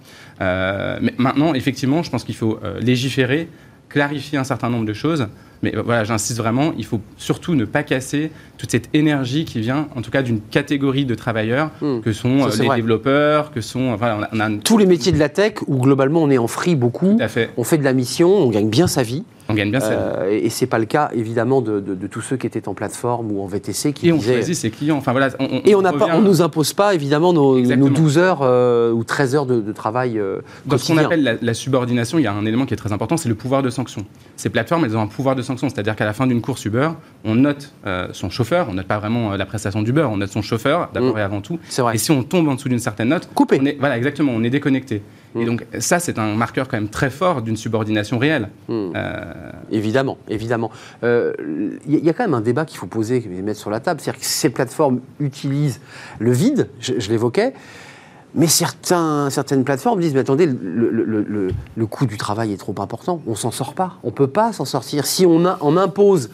[0.41, 3.49] mais maintenant, effectivement je pense qu'il faut euh, légiférer,
[3.89, 5.29] clarifier un certain nombre de choses.
[5.63, 9.61] Mais euh, voilà, j'insiste vraiment, il faut surtout ne pas casser toute cette énergie qui
[9.61, 12.01] vient, en tout cas, d'une catégorie de travailleurs hmm.
[12.01, 13.97] que sont euh, les développeurs, que sont.
[13.97, 16.77] Voilà, on a, Tous les métiers de la tech où globalement on est en free
[16.77, 17.19] beaucoup,
[17.57, 19.25] on fait de la mission, on gagne bien sa vie.
[19.55, 19.83] On gagne bien.
[19.83, 23.41] Euh, et c'est pas le cas, évidemment, de, tous ceux qui étaient en plaplateforme ou
[23.41, 23.93] en VTC.
[23.93, 24.97] Qui et on choisit ses clients.
[24.97, 25.29] Enfin, voilà,
[25.65, 29.73] et on ne nous impose pas, évidemment, nos, 12 heures euh, ou 13 heures de,
[29.73, 32.77] travail euh, Dans ce qu'on appelle la, subordination, il y a un élément qui est
[32.79, 34.05] très important, c'est le pouvoir de sanction.
[34.37, 36.91] Ces plateformes, elles ont un pouvoir de sanction, c'est-à-dire qu'à la fin d'une course Uber,
[37.25, 37.73] on note
[38.13, 41.19] son chauffeur, on note pas vraiment la prestation d'Uber, on note son chauffeur d'abord mm.
[41.19, 41.59] et avant tout.
[41.93, 43.77] Et si on tombe en dessous d'une certaine note, coupé.
[43.79, 45.03] voilà, exactement, on est déconnecté.
[45.37, 48.49] Et donc ça, c'est un marqueur quand même très fort d'une subordination réelle.
[48.69, 48.93] Hmm.
[48.95, 49.23] Euh,
[49.71, 50.71] évidemment, évidemment.
[51.03, 54.01] Il euh, y, a quand même un débat qu'il faut poser, mettre sur la table.
[54.01, 55.81] C'est-à-dire que ces plateformes utilisent
[56.19, 57.53] le vide, je l'évoquais,
[58.35, 62.75] mais certains, certaines plateformes disent, mais attendez, le, le, le, coût du travail est trop
[62.79, 65.07] important, on s'en sort pas, on peut pas s'en sortir.
[65.07, 66.31] Si on, a, on impose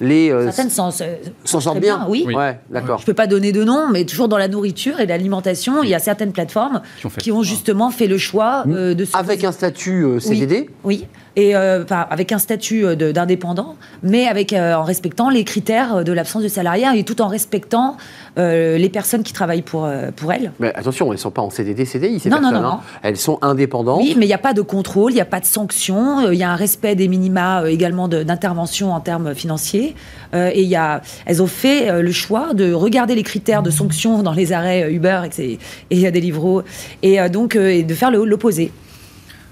[0.00, 0.30] les...
[0.30, 2.06] Euh, certaines s'en sortent bien.
[2.08, 2.26] oui.
[2.26, 2.98] Ouais, d'accord.
[2.98, 5.94] Je peux pas donner de nom, mais toujours dans la nourriture et l'alimentation, il y
[5.94, 6.82] a certaines plateformes
[7.18, 9.06] qui ont, justement fait le choix euh, de...
[9.12, 15.30] Avec un statut euh, CDD Oui, et avec un statut d'indépendant, mais avec, en respectant
[15.30, 17.96] les critères de l'absence de salariat et tout en respectant
[18.36, 20.52] les personnes qui travaillent pour, pour elles.
[20.60, 22.54] Mais attention, elles ne sont pas en CDD, CDI, ces non, personnes.
[22.54, 22.80] Non, non, hein.
[23.02, 24.00] Elles sont indépendantes.
[24.00, 26.34] Oui, mais il n'y a pas de contrôle, il n'y a pas de sanction, euh,
[26.34, 29.94] il y a un respect des minima euh, également d'intervention en termes financiers.
[30.34, 34.22] Euh, et y a, elles ont fait le choix de regarder les critères de sanction
[34.22, 35.58] dans les arrêts Uber et,
[35.90, 36.62] et Deliveroo,
[37.02, 38.72] et donc et de faire l'opposé.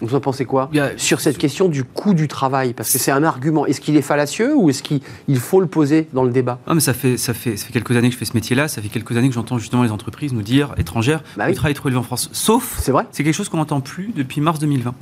[0.02, 3.22] Vous en pensez quoi Sur cette question du coût du travail, parce que c'est un
[3.22, 3.66] argument.
[3.66, 5.00] Est-ce qu'il est fallacieux ou est-ce qu'il
[5.38, 6.58] faut le poser dans le débat?
[6.66, 8.66] Ah, mais ça fait, ça, fait, ça fait quelques années que je fais ce métier-là,
[8.66, 11.72] ça fait quelques années que j'entends justement les entreprises nous dire, étrangères, bah le travail
[11.72, 12.28] est trop élevé en France.
[12.32, 14.94] Sauf, c'est vrai c'est quelque chose qu'on n'entend plus depuis mars 2020.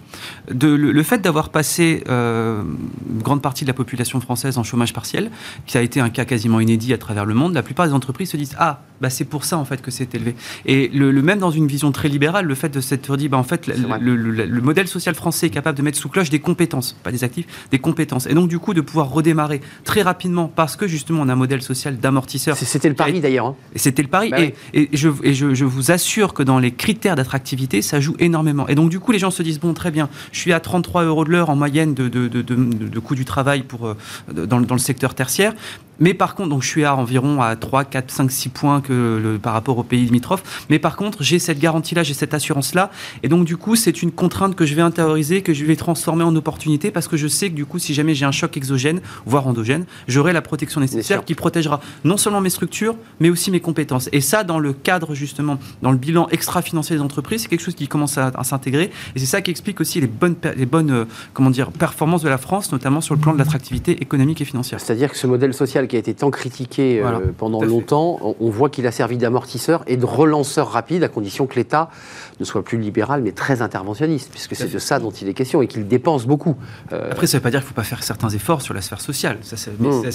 [0.52, 2.62] De, le, fait d'avoir passé euh,
[3.10, 5.30] une grande partie de la population française en chômage partiel,
[5.66, 8.30] qui a été un cas quasiment inédit à travers le monde, la plupart des entreprises
[8.30, 10.34] se disent Ah, bah c'est pour ça en fait que c'est élevé.
[10.66, 13.44] Et le, même dans une vision très libérale, le fait de s'être dit, bah, en
[13.44, 17.12] fait, le, le modèle social français est capable de mettre sous cloche des compétences, pas
[17.12, 18.26] des actifs, des compétences.
[18.26, 21.36] Et donc, du coup, de pouvoir redémarrer très rapidement parce que justement, on a un
[21.36, 22.56] modèle social d'amortisseur.
[22.56, 23.46] C'était le pari d'ailleurs.
[23.46, 23.56] Hein.
[23.76, 24.30] C'était le pari.
[24.30, 24.38] Bah
[24.74, 28.68] et, je, et je, vous assure que dans les critères d'attractivité, ça joue énormément.
[28.68, 31.04] Et donc, du coup, les gens se disent bon, très bien, je suis à 33
[31.04, 33.96] euros de l'heure en moyenne de, de, de, de, coût du travail pour, euh,
[34.32, 35.54] dans, dans le secteur tertiaire.
[36.00, 39.20] Mais par contre, donc je suis à environ à 3, 4, 5, 6 points que
[39.22, 40.64] le, par rapport aux pays limitrophes.
[40.70, 42.90] Mais par contre, j'ai cette garantie-là, j'ai cette assurance-là.
[43.22, 46.24] Et donc, du coup, c'est une contrainte que je vais intérioriser, que je vais transformer
[46.24, 49.00] en opportunité parce que je sais que, du coup, si jamais j'ai un choc exogène,
[49.26, 53.60] voire endogène, j'aurai la protection nécessaire qui protégera non seulement mes structures, mais aussi mes
[53.60, 54.08] compétences.
[54.12, 57.74] Et ça, dans le cadre, justement, dans le bilan extra-financier des entreprises, c'est quelque chose
[57.74, 58.90] qui commence à, s'intégrer.
[59.14, 62.28] Et c'est ça qui explique aussi les bonnes, les bonnes euh, comment dire, performances de
[62.28, 64.80] la France, notamment sur le plan de l'attractivité économique et financière.
[64.80, 68.70] C'est-à-dire que ce modèle social qui a été tant critiqué euh, pendant longtemps, on, voit
[68.70, 71.90] qu'il a servi d'amortisseur et de relanceur rapide, à condition que l'État
[72.38, 75.62] ne soit plus libéral, mais très interventionniste, puisque c'est de ça dont il est question
[75.62, 76.56] et qu'il dépense beaucoup.
[76.92, 78.72] Euh, Après, ça ne veut pas dire qu'il ne faut pas faire certains efforts sur
[78.72, 79.38] la sphère sociale.
[79.42, 79.56] Ça,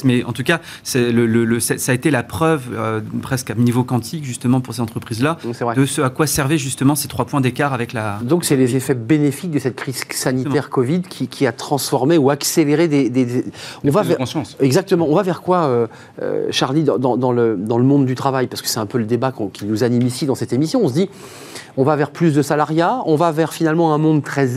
[0.06, 0.62] mais, en tout cas,
[0.96, 4.82] le, le, ça a été la preuve, euh, presque à niveau quantique, justement, pour ces
[4.82, 5.38] entreprises-là,
[5.76, 8.20] de ce à quoi servaient justement ces trois points d'écart avec la.
[8.24, 12.88] Donc, c'est les effets bénéfiques de cette crise sanitaire Covid qui, a transformé ou accéléré
[12.88, 13.44] des.
[13.84, 14.18] On va vers...
[14.18, 14.56] conscience.
[14.62, 15.08] Exactement.
[15.10, 18.68] On va vers quoi euh, Charlie, dans, le, dans, le, monde du travail, parce que
[18.68, 21.10] c'est un peu le débat qui nous anime ici dans cette émission, on se dit,
[21.78, 24.50] on va vers plus de salariat, on va vers finalement un monde très,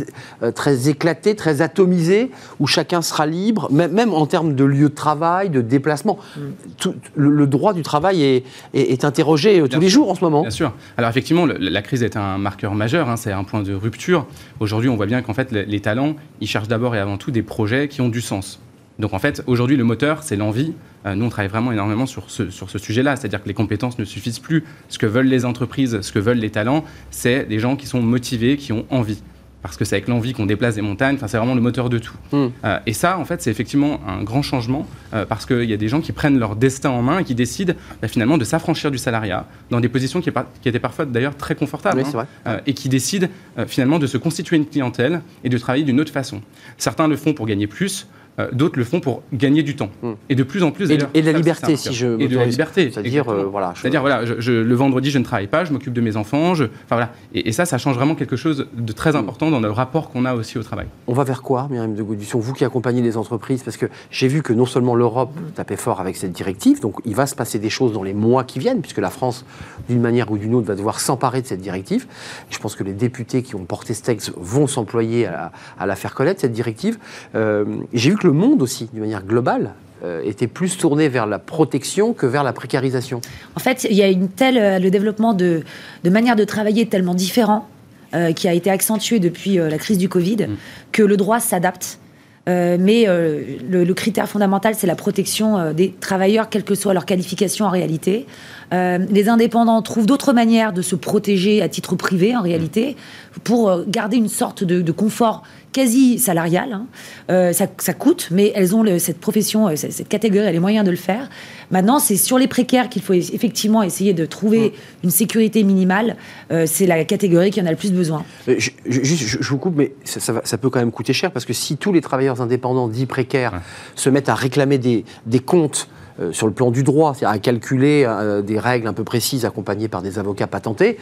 [0.43, 2.31] euh, très éclaté, très atomisé,
[2.61, 6.19] où chacun sera libre, même, en termes de lieu de travail, de déplacement.
[6.37, 6.41] Mm.
[6.79, 8.45] Tout, le, droit du travail est,
[8.75, 10.43] est, interrogé euh, tous les jours en ce moment.
[10.43, 10.73] Bien sûr.
[10.97, 14.27] Alors effectivement, la crise est un marqueur majeur, hein, c'est un point de rupture.
[14.61, 17.43] Aujourd'hui, on voit bien qu'en fait, les talents, ils cherchent d'abord et avant tout des
[17.43, 18.61] projets qui ont du sens.
[18.99, 20.73] Donc en fait, aujourd'hui, le moteur, c'est l'envie.
[21.07, 23.99] Euh, nous, on travaille vraiment énormément sur ce, sur ce sujet-là, c'est-à-dire que les compétences
[23.99, 24.65] ne suffisent plus.
[24.89, 28.03] Ce que veulent les entreprises, ce que veulent les talents, c'est des gens qui sont
[28.03, 29.23] motivés, qui ont envie.
[29.63, 31.99] Parce que c'est avec l'envie qu'on déplace des montagnes, enfin, c'est vraiment le moteur de
[31.99, 32.15] tout.
[32.33, 32.49] Hmm.
[32.65, 35.77] Euh, et ça, en fait, c'est effectivement un grand changement, euh, parce qu'il y a
[35.77, 38.91] des gens qui prennent leur destin en main et qui décident bah, finalement de s'affranchir
[38.91, 40.31] du salariat, dans des positions qui,
[40.63, 42.03] qui étaient parfois d'ailleurs très confortables,
[42.47, 43.27] hein, et qui décident
[43.67, 46.41] finalement de se constituer une clientèle et de travailler d'une autre façon.
[46.77, 48.07] Certains le font pour gagner plus,
[48.39, 49.91] euh, d'autres le font pour gagner du temps.
[50.03, 50.13] Hmm.
[50.29, 50.91] Et de plus en plus.
[50.91, 52.19] Et, de la liberté, si je.
[52.21, 52.91] Et de la liberté.
[52.91, 53.75] C'est-à-dire, euh, voilà.
[53.77, 56.55] C'est-à-dire, voilà, le vendredi, je ne travaille pas, je m'occupe de mes enfants.
[56.55, 57.13] Je, enfin, voilà.
[57.35, 59.17] Et, ça, ça change vraiment quelque chose de très hmm.
[59.17, 60.87] important dans le rapport qu'on a aussi au travail.
[61.07, 64.29] On va vers quoi, Myriam de Gaudisson Vous qui accompagnez les entreprises, parce que j'ai
[64.29, 67.59] vu que non seulement l'Europe tapait fort avec cette directive, donc il va se passer
[67.59, 69.45] des choses dans les mois qui viennent, puisque la France,
[69.89, 72.07] d'une manière ou d'une autre, va devoir s'emparer de cette directive.
[72.51, 75.51] Je pense que les députés qui ont porté ce texte vont s'employer à,
[75.87, 76.99] la faire connaître, cette directive.
[77.35, 79.75] Euh, j'ai vu que le monde aussi, d'une globale
[80.05, 83.21] euh, était plus tournée vers la protection que vers la précarisation
[83.57, 85.63] En fait, il y a une telle, euh, le développement de,
[86.05, 87.67] de manière de travailler tellement différent
[88.15, 90.57] euh, qui a été accentué depuis la crise du Covid mm.
[90.93, 91.99] que le droit s'adapte.
[92.47, 97.67] mais le, le, critère fondamental, c'est la protection des travailleurs, quelle que soit leur qualification
[97.67, 98.25] en réalité.
[98.73, 102.97] les indépendants trouvent d'autres manières de se protéger à titre privé, en réalité,
[103.45, 105.43] pour garder une sorte de, de confort
[105.73, 106.73] quasi salariales.
[106.73, 106.87] hein.
[107.31, 110.49] Euh, ça, ça coûte, mais elles ont le- cette profession, euh, cette, cette catégorie, elle
[110.49, 111.29] a les moyens de le faire.
[111.71, 114.73] Maintenant, c'est sur les précaires qu'il faut effectivement essayer de trouver
[115.05, 116.17] une sécurité minimale.
[116.51, 118.25] Euh, c'est la catégorie qui en a le plus besoin.
[118.47, 118.71] Je, je-
[119.03, 121.31] juste, je- je vous coupe, mais ça, ça va- ça peut quand même coûter cher
[121.31, 123.59] parce que si tous les travailleurs indépendants dits précaires Ouais.
[123.95, 125.89] se mettent à réclamer des, des comptes
[126.21, 129.45] euh, sur le plan du droit, c'est-à-dire à calculer euh, des règles un peu précises
[129.45, 130.97] accompagnées par des avocats patentés,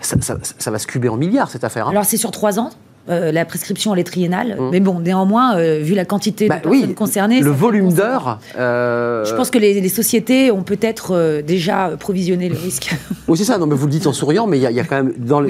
[0.00, 1.88] ça, ça- ça va se cuber en milliards cette affaire.
[1.88, 1.90] hein.
[1.90, 2.70] Alors c'est sur trois ans.
[3.08, 4.68] Euh, la prescription elle est triennale, Mm.
[4.70, 8.38] mais bon, néanmoins, euh, vu la quantité Bah de personnes oui, concernées, le volume d'heures.
[8.58, 12.94] euh, Je pense que les, les sociétés ont peut-être déjà provisionné le risque.
[13.28, 13.56] Oui, c'est ça.
[13.56, 14.96] Non, mais vous le dites en souriant, mais il y, a- il y a quand
[14.96, 15.42] même dans,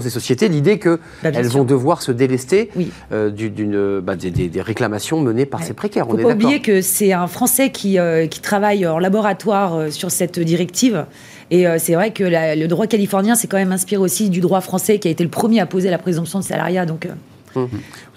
[0.00, 1.52] ces sociétés l'idée qu'elles Bah, sûr.
[1.58, 2.90] vont devoir se délester Oui.
[3.36, 5.66] du- d'une, bah, des, réclamations menées par Ouais.
[5.66, 6.06] ces précaires.
[6.08, 6.46] Il On ne faut pas d'accord.
[6.50, 7.98] oublier que c'est un Français qui,
[8.30, 11.04] qui travaille en laboratoire sur cette directive.
[11.50, 14.60] Et euh, c'est vrai que le droit californien s'est quand même inspiré aussi du droit
[14.60, 16.86] français qui a été le premier à poser la présomption de salariat.
[16.86, 17.10] Donc, euh,
[17.54, 17.68] Vous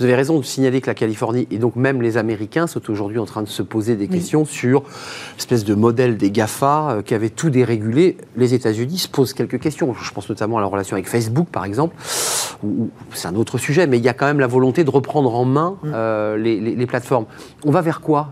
[0.04, 3.26] avez raison de signaler que la Californie et donc même les Américains sont aujourd'hui en
[3.26, 4.10] train de se poser des Oui.
[4.18, 4.84] questions sur
[5.38, 8.18] espèce de modèle des GAFA euh, qui avait tout dérégulé.
[8.38, 9.94] Les États-Unis se posent quelques questions.
[9.94, 11.96] Je pense notamment à la relation avec Facebook, par exemple,
[13.14, 15.46] c'est un autre sujet, mais il y a quand même la volonté de reprendre en
[15.46, 15.92] main Mm.
[15.94, 17.26] euh, les, les- les plateformes.
[17.66, 18.32] On va vers quoi?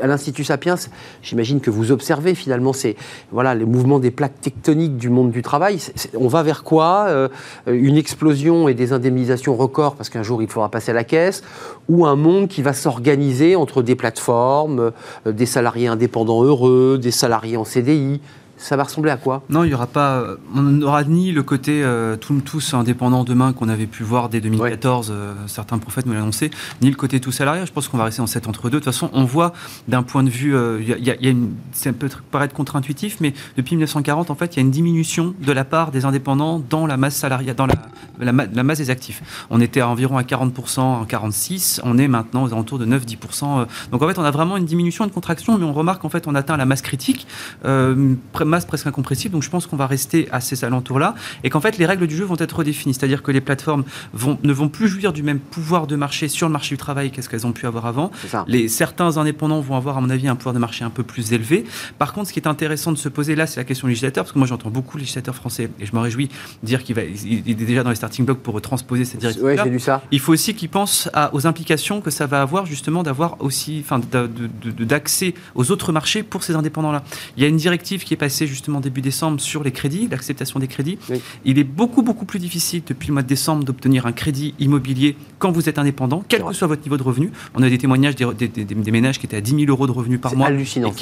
[0.00, 0.76] À l'Institut Sapiens,
[1.22, 2.96] j'imagine que vous observez finalement ces,
[3.30, 5.78] voilà, les mouvements des plaques tectoniques du monde du travail.
[6.18, 7.06] On va vers quoi?
[7.08, 7.28] Euh,
[7.66, 11.42] Une explosion et des indemnisations records parce qu'un jour il faudra passer à la caisse,
[11.88, 14.92] ou un monde qui va s'organiser entre des plateformes,
[15.26, 18.20] euh, des salariés indépendants heureux, des salariés en CDI.
[18.58, 20.24] Ça va ressembler à quoi Non, il y aura pas.
[20.54, 24.40] On n'aura ni le côté euh, tous tous indépendants demain qu'on avait pu voir dès
[24.40, 26.50] 2014, euh, certains prophètes nous l'annonçaient,
[26.82, 27.64] ni le côté tout salariat.
[27.64, 28.80] Je pense qu'on va rester dans cet entre-deux.
[28.80, 29.52] De toute façon, on voit
[29.86, 31.52] d'un point de vue, euh, il y a- il y a, il y a une,
[31.72, 35.52] ça peut paraître contre-intuitif, mais depuis 1940, en fait, il y a une diminution de
[35.52, 37.74] la part des indépendants dans la masse salariale, dans la,
[38.18, 39.22] la, ma- la masse des actifs.
[39.50, 43.60] On était à environ à 40% en 46, on est maintenant aux alentours de 9-10%.
[43.60, 43.64] euh.
[43.92, 46.26] Donc en fait, on a vraiment une diminution, une contraction, mais on remarque qu'en fait,
[46.26, 47.26] on atteint la masse critique,
[48.48, 49.32] masse presque incompressible.
[49.32, 52.16] Donc je pense qu'on va rester à ces alentours-là et qu'en fait, les règles du
[52.16, 52.94] jeu vont être redéfinies.
[52.94, 56.46] C'est-à-dire que les plateformes vont, ne vont plus jouir du même pouvoir de marché sur
[56.48, 58.10] le marché du travail qu'est-ce qu'elles ont pu avoir avant.
[58.48, 61.32] Les, certains indépendants vont avoir, à mon avis, un pouvoir de marché un peu plus
[61.32, 61.64] élevé.
[61.98, 64.24] Par contre, ce qui est intéressant de se poser là, c'est la question du législateur,
[64.24, 66.28] parce que moi j'entends beaucoup le législateur français, et je me réjouis
[66.62, 69.42] dire qu'il va, il est déjà dans les starting blocks pour transposer cette directive.
[69.44, 70.02] Ouais, j'ai lu ça.
[70.10, 73.82] Il faut aussi qu'ils pensent à- aux implications que ça va avoir justement d'avoir aussi,
[73.84, 74.00] enfin,
[74.78, 77.02] d'accès aux autres marchés pour ces indépendants-là.
[77.36, 80.60] Il y a une directive qui est passée justement début décembre sur les crédits, l'acceptation
[80.60, 80.98] des crédits.
[81.10, 81.20] Oui.
[81.44, 85.16] Il est beaucoup beaucoup plus difficile depuis le mois de décembre d'obtenir un crédit immobilier
[85.38, 87.30] quand vous êtes indépendant, quel que soit votre niveau de revenu.
[87.54, 89.86] On a des témoignages des, des- des- des ménages qui étaient à 10 000 euros
[89.86, 90.48] de revenus par mois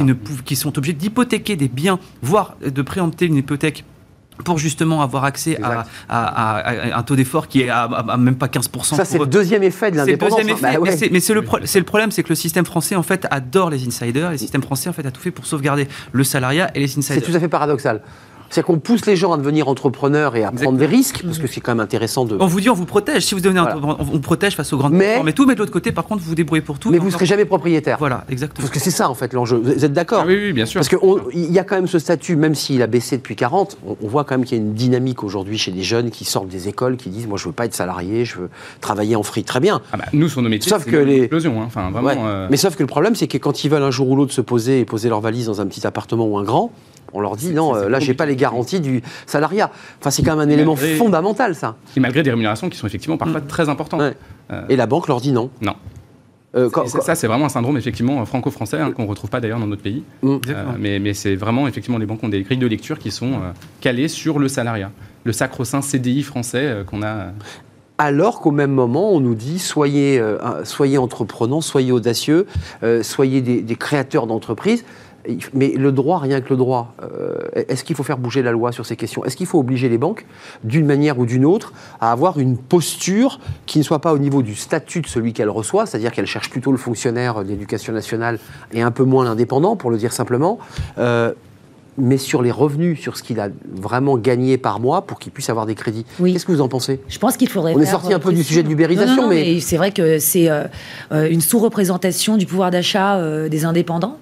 [0.01, 0.15] et ne
[0.45, 3.85] qui sont obligés d'hypothéquer des biens, voire de préempter une hypothèque
[4.45, 5.85] pour justement avoir accès à,
[6.97, 8.95] un taux d'effort qui est à, même pas 15%.
[8.97, 9.27] Ça, c'est le eux.
[9.27, 10.41] deuxième effet de C'est l'indépendance.
[10.41, 10.91] effet, Bah ouais.
[10.91, 13.03] mais c'est- mais c'est le, pro- c'est le problème, c'est que le système français en
[13.03, 14.31] fait adore les insiders.
[14.31, 16.99] Le système français en fait a tout fait pour sauvegarder le salariat et les C'est
[16.99, 17.23] insiders.
[17.23, 18.01] tout à fait paradoxal.
[18.51, 21.47] C'est-à-dire qu'on pousse les gens à devenir entrepreneurs et à prendre des risques, parce que
[21.47, 22.37] c'est quand même intéressant de.
[22.41, 23.25] On vous dit on vous protège.
[23.25, 23.77] Si vous devenez Voilà.
[23.99, 26.05] on vous protège face aux grandes Mais- plateformes et tout, mais de l'autre côté, par
[26.05, 26.91] contre, vous vous débrouillez pour tout.
[26.91, 27.97] Mais vous ne serez jamais propriétaire.
[27.99, 28.67] Voilà, exactement.
[28.67, 29.61] Parce que c'est ça, en fait, l'enjeu.
[29.63, 30.81] Vous êtes d'accord Ah oui, oui, bien sûr.
[30.81, 33.97] Parce qu'il y a quand même ce statut, même s'il a baissé depuis 40, on,
[34.03, 36.49] on voit quand même qu'il y a une dynamique aujourd'hui chez des jeunes qui sortent
[36.49, 38.49] des écoles, qui disent Moi, je veux pas être salarié, je veux
[38.81, 39.45] travailler en free.
[39.45, 39.81] Très bien.
[39.93, 41.61] Ah bah, nous, sur nos métiers, Sauf c'est que une les- explosion.
[41.61, 41.65] hein.
[41.67, 42.09] Enfin, vraiment.
[42.09, 42.17] Ouais.
[42.19, 44.33] euh, Mais sauf que le problème, c'est que quand ils veulent un jour ou l'autre
[44.33, 46.71] se poser et poser leur valise dans un petit appartement ou un grand,
[47.17, 49.71] on leur dit Non, euh, là, j'ai pas les garanties du salariat.
[50.01, 51.77] Enfin, c'est quand même un élément Malgré- fondamental, ça.
[51.97, 54.01] Et malgré des rémunérations qui sont effectivement parfois très importantes.
[54.01, 54.15] Ouais.
[54.53, 55.51] Euh, Et la banque leur dit non.
[55.63, 55.75] Non.
[56.55, 59.59] Euh, quand- ça, c'est vraiment un syndrome effectivement franco-français hein, qu'on ne retrouve pas d'ailleurs
[59.61, 60.03] dans notre pays.
[60.23, 60.37] Mm.
[60.49, 63.33] Euh, mais mais c'est vraiment effectivement les banques ont des grilles de lecture qui sont
[63.81, 64.91] calées sur le salariat,
[65.25, 67.27] le sacro-saint CDI français qu'on a.
[67.99, 72.47] Alors qu'au même moment, on nous dit soyez, euh, soyez entreprenants, soyez audacieux,
[72.83, 74.85] euh, soyez des, des créateurs d'entreprises.
[75.55, 78.73] Mais le droit, rien que le droit, euh, est-ce qu'il faut faire bouger la loi
[78.73, 79.25] sur ces questions?
[79.25, 80.27] Est-ce qu'il faut obliger les banques,
[80.65, 84.43] d'une manière ou d'une autre, à avoir une posture qui ne soit pas au niveau
[84.43, 88.39] du statut de celui qu'elle reçoit, c'est-à-dire qu'elle cherche plutôt le fonctionnaire de l'éducation nationale
[88.73, 90.59] et un peu moins l'indépendant, pour le dire simplement,
[90.99, 91.33] euh,
[91.99, 95.49] mais sur les revenus, sur ce qu'il a vraiment gagné par mois pour qu'il puisse
[95.49, 96.05] avoir des crédits?
[96.21, 96.33] Oui.
[96.33, 97.01] Qu'est-ce que vous en pensez?
[97.09, 97.75] Je pense qu'il faudrait.
[97.75, 100.51] On est sorti un euh, peu du sujet de l'ubérisation, mais- c'est vrai que c'est
[100.51, 100.65] euh,
[101.11, 104.19] une sous-représentation du pouvoir d'achat euh, des indépendants.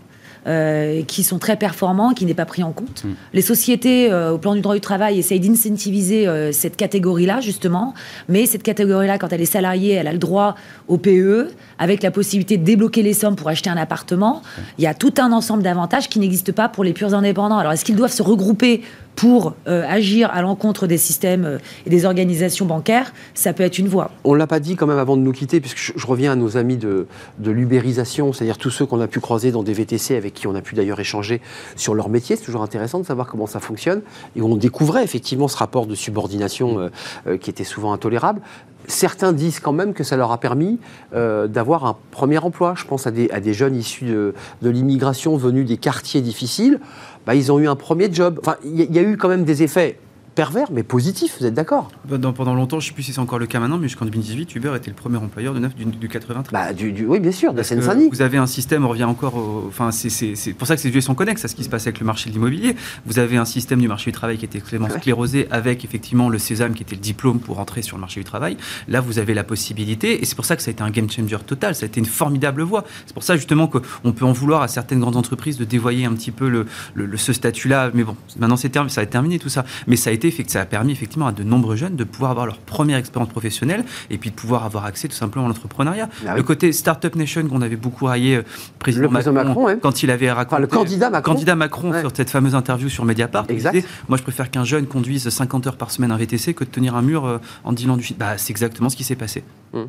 [0.47, 3.05] Euh, qui sont très performants, qui n'est pas pris en compte.
[3.05, 3.15] Mm.
[3.33, 7.95] Les sociétés, euh, au plan du droit du travail, essayent d'incentiviser euh, cette catégorie-là, justement.
[8.29, 10.55] Mais cette catégorie-là, quand elle est salariée, elle a le droit
[10.87, 14.43] au PE, avec la possibilité de débloquer les sommes pour acheter un appartement.
[14.77, 17.57] Il y a tout un ensemble d'avantages qui n'existent pas pour les purs indépendants.
[17.57, 18.83] Alors, est-ce qu'ils doivent se regrouper
[19.17, 23.79] pour euh, agir à l'encontre des systèmes euh, et des organisations bancaires, ça peut être
[23.79, 24.11] une voie.
[24.25, 26.37] On ne l'a pas dit quand même avant de nous quitter, puisque je, reviens à
[26.37, 27.07] nos amis de,
[27.45, 30.61] l'ubérisation, c'est-à-dire tous ceux qu'on a pu croiser dans des VTC, avec qui on a
[30.61, 31.41] pu d'ailleurs échanger
[31.77, 32.37] sur leur métier.
[32.37, 34.03] C'est toujours intéressant de savoir comment ça fonctionne.
[34.37, 36.91] Et on découvrait effectivement ce rapport de subordination
[37.27, 38.41] euh, qui était souvent intolérable.
[38.87, 40.79] Certains disent quand même que ça leur a permis
[41.15, 42.75] d'avoir un premier emploi.
[42.77, 44.35] Je pense à des, jeunes issus de
[44.69, 46.81] l'immigration venus des quartiers difficiles.
[47.27, 48.39] Bah, ils ont eu un premier job.
[48.41, 49.99] Enfin, il y, a- il y a eu quand même des effets
[50.35, 53.21] pervers, mais positifs, vous êtes d'accord Pendant, pendant longtemps, je ne sais plus si c'est
[53.21, 55.85] encore le cas maintenant, mais jusqu'en 2018, Uber était le premier employeur de neuf du,
[55.85, 56.53] du 93.
[56.53, 58.09] bah, du, du- Oui, bien sûr, de Seine-Saint-Denis.
[58.11, 59.65] Vous avez un système, on revient encore au.
[59.69, 62.01] Enfin, c'est- pour ça que ces sujets sont connexes à ce qui se passe avec
[62.01, 62.77] le marché de l'immobilier.
[63.07, 64.99] Vous avez un système du marché du travail qui était extrêmement Ouais.
[64.99, 68.25] sclérosé avec effectivement le sésame qui était le diplôme pour entrer sur le marché du
[68.25, 68.57] travail.
[68.89, 71.11] Là, vous avez la possibilité, et c'est pour ça que ça a été un game
[71.11, 72.85] changer total, ça a été une formidable voie.
[73.07, 76.13] C'est pour ça justement qu'on peut en vouloir à certaines grandes entreprises de dévoyer un
[76.13, 77.91] petit peu le, le- le- ce statut-là.
[77.95, 79.65] Mais bon, maintenant c'est terminé, ça a été terminé tout ça.
[79.87, 82.31] Mais ça a été, effect- ça a permis effectivement à de nombreux jeunes de pouvoir
[82.31, 86.09] avoir leur première expérience professionnelle et puis de pouvoir avoir accès tout simplement à l'entrepreneuriat.
[86.27, 86.37] Ah oui.
[86.37, 88.43] Le côté Startup Nation qu'on avait beaucoup raillé, euh,
[88.79, 89.79] président, Le président Macron, ouais.
[89.81, 90.55] quand il avait raconté.
[90.55, 91.33] Enfin, le candidat Macron.
[91.33, 92.01] candidat Macron Ouais.
[92.01, 93.45] sur cette fameuse interview sur Mediapart.
[93.49, 93.73] Exact.
[93.75, 96.71] disait, Moi, je préfère qu'un jeune conduise 50 heures par semaine un VTC que de
[96.71, 98.19] tenir un mur euh, en dealant du shit.
[98.19, 99.45] Bah, c'est exactement ce qui s'est passé.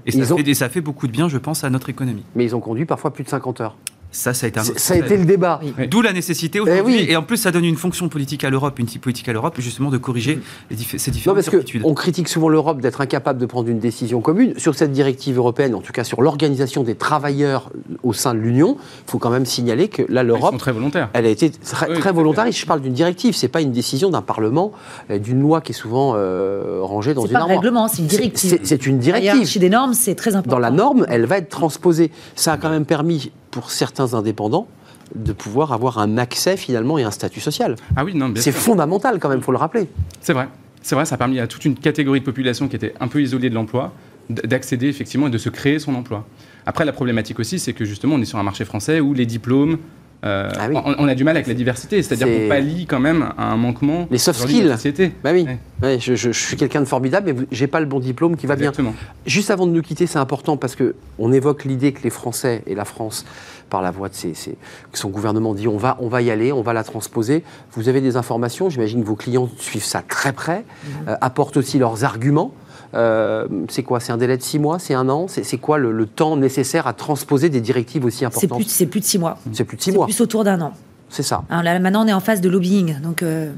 [0.05, 1.89] Et ça, Ils ont- fait, et ça fait beaucoup de bien, je pense, à notre
[1.89, 2.23] économie.
[2.35, 3.75] Mais ils ont conduit parfois plus de 50 heures.
[4.15, 5.59] Ça, ça a été un C'est- autre Ça a été le débat.
[5.61, 5.87] Oui.
[5.89, 6.95] D'où la nécessité aujourd'hui.
[6.99, 7.05] oui.
[7.09, 9.55] Et en plus, ça donne une fonction politique à l'Europe, une type politique à l'Europe,
[9.59, 10.39] justement de corriger
[10.69, 11.81] les diffé- ces Non, différentes parce certitudes.
[11.81, 14.53] qu'on critique souvent l'Europe d'être incapable de prendre une décision commune.
[14.57, 17.69] Sur cette directive européenne, en tout cas sur l'organisation des travailleurs
[18.03, 20.71] au sein de l'Union, il faut quand même signaler que là, Ils l'Europe, sont très
[20.71, 21.09] volontaires.
[21.13, 22.59] elle a été très, Oui, très volontariste.
[22.59, 24.71] Je parle d'une directive, c'est pas une décision d'un Parlement,
[25.11, 27.59] euh, d'une loi qui est souvent euh, rangée dans C'est une pas un armoire.
[27.61, 28.49] règlement, c'est une C'est- directive.
[28.49, 29.25] C'est c'est une La directive.
[29.33, 30.55] hiérarchie des normes, c'est très important.
[30.55, 32.11] Dans la norme, elle va être transposée.
[32.35, 34.67] Ça a quand même permis pour certains indépendants
[35.15, 37.77] de pouvoir avoir un accès finalement et un statut social.
[37.95, 39.87] Ah oui, non, C'est fondamental quand même, faut le rappeler.
[40.19, 40.49] C'est vrai.
[40.81, 43.21] C'est vrai, ça a permis à toute une catégorie de population qui était un peu
[43.21, 43.93] isolée de l'emploi
[44.29, 46.27] d'accéder effectivement et de se créer son emploi.
[46.65, 49.25] Après, la problématique aussi, c'est que justement, on est sur un marché français où les
[49.25, 49.77] diplômes,
[50.25, 50.75] euh, Ah oui.
[50.83, 53.51] on, on a du mal avec la diversité, c'est-à-dire C'est- qu'on pallie quand même à
[53.51, 54.91] un manquement Les soft aujourd'hui de la skills.
[54.91, 55.15] société.
[55.23, 55.57] Bah oui, Ouais.
[55.83, 58.47] Ouais, je, je- je suis quelqu'un de formidable, mais j'ai pas le bon diplôme qui
[58.47, 58.69] va bien.
[58.69, 58.93] Exactement.
[59.25, 62.63] Juste avant de nous quitter, c'est important parce que on évoque l'idée que les Français
[62.65, 63.25] et la France,
[63.69, 64.57] par la voix de ses, ses-
[64.91, 67.43] que son gouvernement dit on va, on va y aller, on va la transposer.
[67.73, 70.91] Vous avez des informations, j'imagine que vos clients suivent ça très près, Mhm.
[71.09, 72.53] euh, apportent aussi leurs arguments.
[72.95, 73.99] Euh, c'est quoi?
[73.99, 74.79] C'est un délai de six mois?
[74.79, 75.27] C'est un an?
[75.27, 78.63] C'est quoi le, le temps nécessaire à transposer des directives aussi importantes?
[78.67, 79.37] c'est plus de six mois.
[79.51, 80.71] C'est plus de six C'est mois, plus autour d'un an.
[81.09, 81.43] c'est ça.
[81.49, 83.51] Hein, là, maintenant, on est en phase de lobbying, donc euh,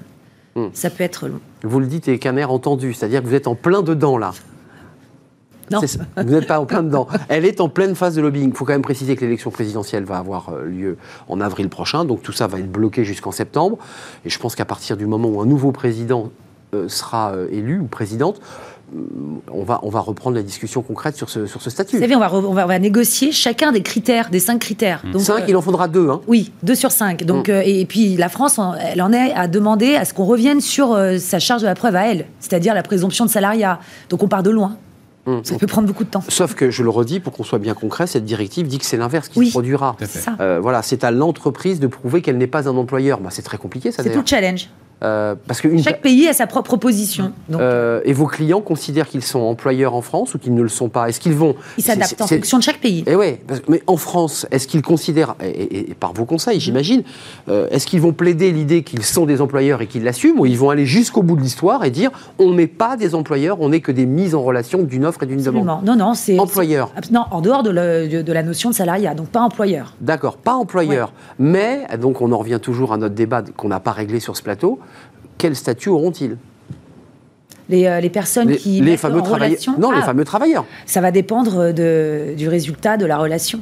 [0.55, 0.69] Hmm.
[0.73, 1.39] ça peut être long.
[1.61, 4.31] Vous le dites avec un air entendu, c'est-à-dire que vous êtes en plein dedans là.
[5.69, 5.81] Non.
[5.81, 7.07] Vous n'êtes pas en plein dedans.
[7.29, 8.49] Elle est en pleine phase de lobbying.
[8.49, 12.05] Il faut quand même préciser que l'élection présidentielle va avoir euh, lieu en avril prochain,
[12.05, 13.77] donc tout ça va être bloqué jusqu'en septembre.
[14.25, 16.31] Et je pense qu'à partir du moment où un nouveau président
[16.87, 18.41] sera élu ou présidente,
[19.51, 21.99] on va, on va reprendre la discussion concrète sur ce, sur ce Vous statut.
[21.99, 25.01] savez, on va, re- on va, on va négocier chacun des critères, des cinq critères.
[25.11, 26.09] Donc, Cinq, euh, il en faudra deux.
[26.09, 26.21] Hein.
[26.27, 27.23] Oui, deux sur cinq.
[27.25, 27.51] Donc, Mm.
[27.51, 30.61] euh, et, puis la France, en- elle en est à demander à ce qu'on revienne
[30.61, 33.79] sur euh, sa charge de la preuve à elle, c'est-à-dire la présomption de salariat.
[34.09, 34.77] Donc on part de loin.
[35.25, 35.41] Hum.
[35.43, 36.23] Ça peut prendre beaucoup de temps.
[36.29, 38.95] Sauf que, je le redis, pour qu'on soit bien concret, cette directive dit que c'est
[38.95, 39.47] l'inverse qui Oui.
[39.47, 39.97] se produira.
[40.39, 43.19] Euh, voilà, c'est à l'entreprise de prouver qu'elle n'est pas un employeur.
[43.19, 44.69] Bah, c'est très compliqué, ça C'est tout le challenge.
[45.03, 47.31] Euh, parce que une, Chaque pays a sa propre position.
[47.49, 50.69] Donc Euh, et vos clients considèrent qu'ils sont employeurs en France ou qu'ils ne le
[50.69, 51.07] sont pas?
[51.07, 53.03] Est-ce qu'ils vont ils s'adaptent en fonction de chaque pays.
[53.05, 57.03] Eh ouais, mais en France, est-ce qu'ils considèrent, et, et- et par vos conseils, j'imagine,
[57.47, 60.57] euh, est-ce qu'ils vont plaider l'idée qu'ils sont des employeurs et qu'ils l'assument, ou ils
[60.57, 63.81] vont aller jusqu'au bout de l'histoire et dire on n'est pas des employeurs, on n'est
[63.81, 65.83] que des mises en relation d'une offre et d'une demande?
[65.83, 66.39] Non, non, c'est.
[66.39, 66.91] Employeur.
[67.11, 69.93] Non, en dehors de, le- de- de la notion de salariat, donc pas employeur.
[70.01, 71.13] D'accord, pas employeur.
[71.37, 74.41] Mais, donc on en revient toujours à notre débat qu'on n'a pas réglé sur ce
[74.41, 74.79] plateau,
[75.37, 76.37] quel statut auront-ils
[77.69, 79.75] Les, euh, les personnes les, qui les fameux en travailleurs relation.
[79.79, 80.65] Non, les Ah, fameux travailleurs.
[80.85, 83.59] Ça va dépendre de, du résultat de la relation.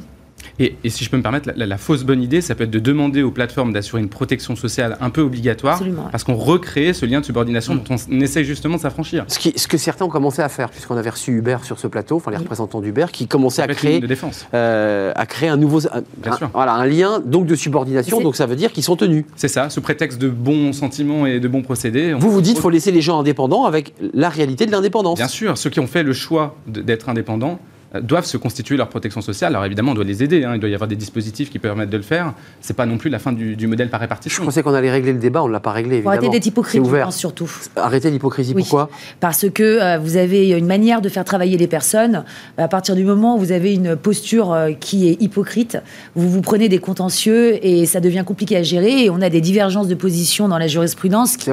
[0.58, 2.64] Et, et si je peux me permettre, la, la- la fausse bonne idée, ça peut
[2.64, 6.08] être de demander aux plateformes d'assurer une protection sociale un peu obligatoire, Absolument, ouais.
[6.10, 9.24] parce qu'on recrée ce lien de subordination dont on essaie justement de s'affranchir.
[9.28, 11.86] Ce, qui- ce que certains ont commencé à faire, puisqu'on avait reçu Uber sur ce
[11.86, 12.42] plateau, enfin les Oui.
[12.44, 14.46] représentants d'Uber, qui commençaient Ça à créer, de défense.
[14.54, 16.50] euh, à créer un nouveau, un, Bien un- sûr.
[16.54, 18.20] voilà, un lien donc de subordination.
[18.22, 19.24] Donc ça veut dire qu'ils sont tenus.
[19.36, 22.14] C'est ça, sous prétexte de bons sentiments et de bons procédés.
[22.14, 25.18] Vous vous dites, faut laisser les gens indépendants avec la réalité de l'indépendance.
[25.18, 27.58] Bien sûr, ceux qui ont fait le choix d'être indépendants
[28.00, 29.54] doivent se constituer leur protection sociale.
[29.54, 30.52] Alors évidemment, on doit les aider, hein.
[30.54, 32.34] il doit y avoir des dispositifs qui permettent de le faire.
[32.60, 34.42] C'est pas non plus la fin du, modèle par répartition.
[34.42, 36.16] Je pensais qu'on allait régler le débat, on ne l'a pas réglé évidemment.
[36.16, 37.50] arrêter d'être hypocrite, je pense surtout.
[37.76, 38.90] Arrêter l'hypocrisie, pourquoi?
[39.20, 42.24] Parce que euh, vous avez une manière de faire travailler les personnes.
[42.58, 45.78] À partir du moment où vous avez une posture euh, qui est hypocrite,
[46.14, 49.04] vous vous prenez des contentieux et ça devient compliqué à gérer.
[49.04, 51.50] Et on a des divergences de position dans la jurisprudence qui,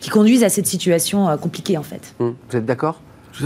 [0.00, 2.14] qui conduisent à cette situation compliquée en fait.
[2.20, 3.00] Hum, vous êtes d'accord?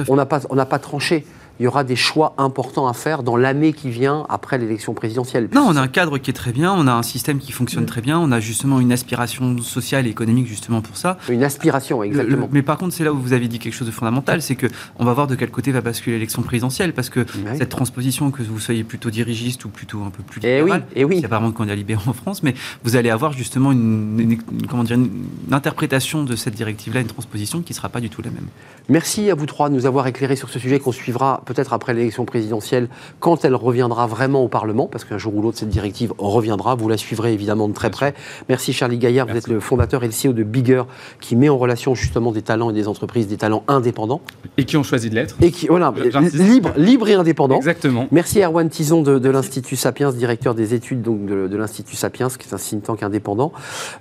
[0.09, 1.25] On n'a pas, pas tranché
[1.59, 5.49] il y aura des choix importants à faire dans l'année qui vient après l'élection présidentielle.
[5.55, 7.85] Non, on a un cadre qui est très bien, on a un système qui fonctionne
[7.85, 7.87] mm.
[7.87, 11.19] très bien, on a justement une aspiration sociale et économique justement pour ça.
[11.29, 12.49] Une aspiration, exactement.
[12.53, 14.67] mais par contre, c'est là où vous avez dit quelque chose de fondamental, c'est que
[14.99, 17.25] on va voir de quel côté va basculer l'élection présidentielle, parce que
[17.57, 21.05] cette transposition, que vous soyez plutôt dirigiste ou plutôt un peu plus eh libéral, et
[21.05, 21.21] oui, et oui.
[21.21, 22.55] c'est apparemment qu'on a libéré en France, mais
[22.85, 24.39] vous allez avoir justement une,
[24.69, 28.23] comment dire, une interprétation de cette directive-là, une transposition qui ne sera pas du tout
[28.23, 28.47] la même.
[28.89, 31.95] Merci à vous trois de nous avoir éclairé sur ce sujet qu'on suivra peut-être après
[31.95, 32.89] l'élection présidentielle,
[33.21, 36.75] quand elle reviendra vraiment au Parlement, parce qu'un jour ou l'autre, cette directive reviendra.
[36.75, 38.15] Vous la suivrez évidemment de très près.
[38.49, 40.83] Merci Charlie Gaillard, vous êtes le fondateur et le CEO de Bigger,
[41.21, 44.21] qui met en relation justement des talents et des entreprises, des talents indépendants.
[44.59, 45.37] Et qui ont choisi de l'être.
[45.41, 45.95] Et qui, voilà,
[46.35, 47.57] libre, libre et indépendant.
[47.57, 48.09] Exactement.
[48.11, 52.55] Merci Erwan Tison de, l'Institut Sapiens, directeur des études donc de, l'Institut Sapiens, qui est
[52.55, 53.53] un think tank indépendant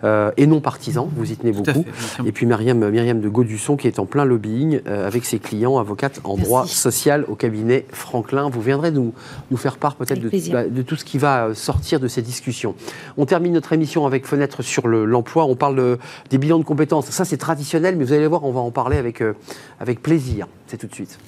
[0.04, 1.10] euh, et non partisan.
[1.16, 1.86] Vous y tenez beaucoup.
[2.26, 5.78] et puis Myriam, Myriam de Gaudusson, qui est en plein lobbying euh, avec ses clients,
[5.78, 8.50] avocate en droit social au cabinet Franklin.
[8.50, 9.14] Vous viendrez nous,
[9.52, 12.22] nous faire part peut-être de, bah, de, tout ce qui va euh, sortir de ces
[12.22, 12.76] discussions.
[13.18, 15.46] On termine notre émission avec Fenêtre sur l'emploi.
[15.46, 15.98] on parle
[16.30, 17.08] des bilans de compétences.
[17.08, 19.34] Ça, c'est traditionnel, mais vous allez voir, on va en parler avec, euh,
[19.80, 20.48] avec plaisir.
[20.68, 21.20] C'est tout de suite.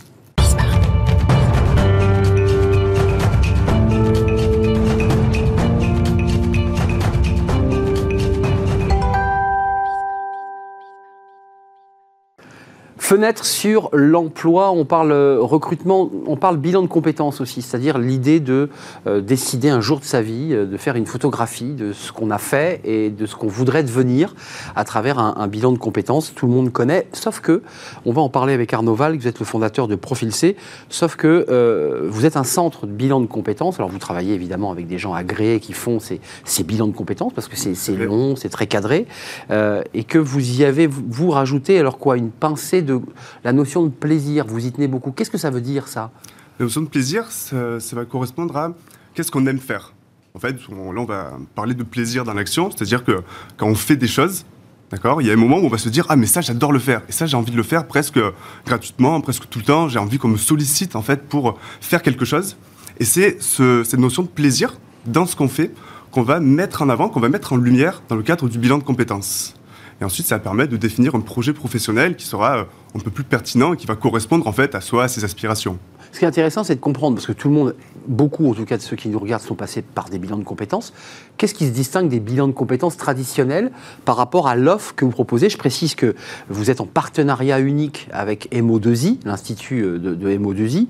[13.08, 18.42] Fenêtre sur l'emploi, on parle euh, recrutement, on parle bilan de compétences aussi, c'est-à-dire l'idée
[18.42, 18.70] de
[19.08, 22.32] euh, décider un jour de sa vie, euh, de faire une photographie de ce qu'on
[22.32, 24.36] a fait et de ce qu'on voudrait devenir
[24.76, 26.34] à travers un, bilan de compétences.
[26.36, 27.62] Tout le monde connaît, sauf que,
[28.06, 30.58] on va en parler avec Arnaud Val, vous êtes le fondateur de Profil C,
[30.90, 33.80] sauf que vous êtes un centre de bilan de compétences.
[33.80, 37.32] Alors vous travaillez évidemment avec des gens agréés qui font ces, ces bilans de compétences
[37.34, 39.06] parce que c'est long, c'est très cadré,
[39.50, 42.97] et que vous y avez, vous rajoutez alors quoi, une pincée de
[43.44, 45.12] la notion de plaisir, vous y tenez beaucoup.
[45.12, 46.12] Qu'est-ce que ça veut dire, ça?
[46.60, 48.74] La notion de plaisir, ça, va correspondre à
[49.14, 49.94] qu'est-ce qu'on aime faire.
[50.34, 53.24] En fait, là, on va parler de plaisir dans l'action, c'est-à-dire que
[53.58, 54.46] quand on fait des choses,
[54.90, 56.72] D'accord Il y a un moment où on va se dire Ah, mais ça, j'adore
[56.72, 57.02] le faire.
[57.10, 58.20] Et ça, j'ai envie de le faire presque
[58.66, 59.90] gratuitement, presque tout le temps.
[59.90, 62.56] J'ai envie qu'on me sollicite, en fait, pour faire quelque chose.
[62.98, 65.74] Et c'est cette notion de plaisir dans ce qu'on fait
[66.12, 68.78] qu'on va mettre en avant, qu'on va mettre en lumière dans le cadre du bilan
[68.78, 69.56] de compétences.
[70.00, 72.64] Et ensuite, ça permet de définir un projet professionnel qui sera euh,
[72.98, 75.78] un peu plus pertinent et qui va correspondre en fait à soi, à ses aspirations.
[76.12, 77.76] Ce qui est intéressant, c'est de comprendre, parce que tout le monde,
[78.08, 80.44] beaucoup en tout cas de ceux qui nous regardent, sont passés par des bilans de
[80.44, 80.94] compétences.
[81.38, 83.72] Qu'est-ce qui se distingue des bilans de compétences traditionnels
[84.06, 85.50] par rapport à l'offre que vous proposez?
[85.50, 86.16] Je précise que
[86.50, 90.88] vous êtes en partenariat unique avec MO2I, l'Institut euh, de, de MO2I,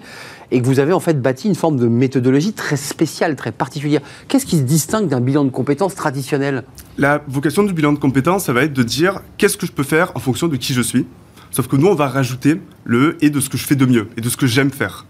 [0.51, 4.01] et que vous avez en fait bâti une forme de méthodologie très spéciale, très particulière.
[4.27, 6.63] Qu'est-ce qui se distingue d'un bilan de compétences traditionnel?
[6.97, 9.83] La vocation du bilan de compétences, ça va être de dire qu'est-ce que je peux
[9.83, 11.05] faire en fonction de qui je suis?
[11.51, 14.07] Sauf que nous, on va rajouter le et de ce que je fais de mieux
[14.17, 15.05] et de ce que j'aime faire.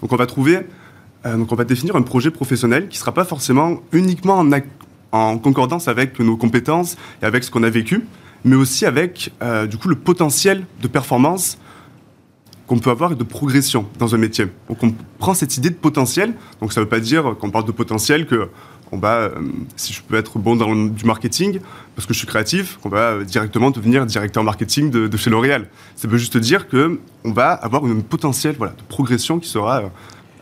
[0.00, 0.60] Donc on va trouver,
[1.26, 4.44] euh, donc on va définir un projet professionnel qui ne sera pas forcément uniquement
[5.12, 8.04] en, concordance avec nos compétences et avec ce qu'on a vécu,
[8.44, 11.58] mais aussi avec euh, du coup le potentiel de performance
[12.66, 14.46] qu'on peut avoir et de progression dans un métier.
[14.68, 17.66] Donc on prend cette idée de potentiel, donc ça ne veut pas dire qu'on parle
[17.66, 18.48] de potentiel que
[18.92, 19.30] on va, euh,
[19.76, 21.60] si je peux être bon dans du marketing,
[21.94, 25.66] parce que je suis créatif, qu'on va euh, directement devenir directeur marketing de, chez L'Oréal.
[25.96, 29.82] Ça veut juste dire que on va avoir un potentiel voilà, de progression qui sera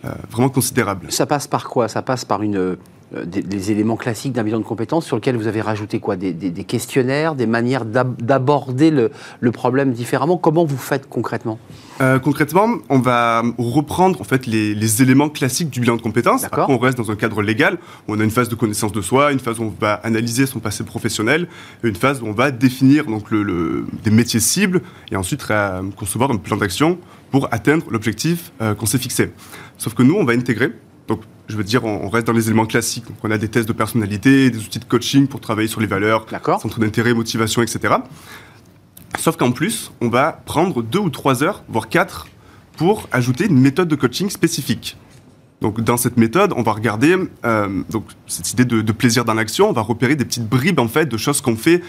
[0.04, 1.06] euh, vraiment considérable.
[1.10, 1.88] Ça passe par quoi?
[1.88, 2.76] Ça passe par une
[3.16, 6.32] euh, des, éléments classiques d'un bilan de compétences sur lequel vous avez rajouté quoi des,
[6.64, 10.36] questionnaires, des manières d'aborder le, problème différemment.
[10.36, 11.58] Comment vous faites concrètement?
[12.00, 16.44] Euh, Concrètement, on va reprendre en fait les, éléments classiques du bilan de compétences.
[16.44, 19.00] Après, on reste dans un cadre légal où on a une phase de connaissance de
[19.00, 21.48] soi, une phase où on va analyser son passé professionnel,
[21.82, 25.44] et une phase où on va définir donc le, des métiers cibles et ensuite
[25.96, 26.98] concevoir un plan d'action
[27.30, 29.32] pour atteindre l'objectif euh, qu'on s'est fixé.
[29.78, 30.72] Sauf que nous, on va intégrer
[31.08, 33.06] donc, je veux dire, on reste dans les éléments classiques.
[33.06, 35.86] Donc, on a des tests de personnalité, des outils de coaching pour travailler sur les
[35.86, 36.26] valeurs,
[36.60, 37.94] centre d'intérêt, motivation, etc.
[39.18, 42.28] Sauf qu'en plus, on va prendre deux ou trois heures, voire quatre,
[42.76, 44.96] pour ajouter une méthode de coaching spécifique.
[45.60, 49.68] Donc, dans cette méthode, on va regarder euh, donc, cette idée de, plaisir dans l'action.
[49.68, 51.82] On va repérer des petites bribes en fait de choses qu'on fait,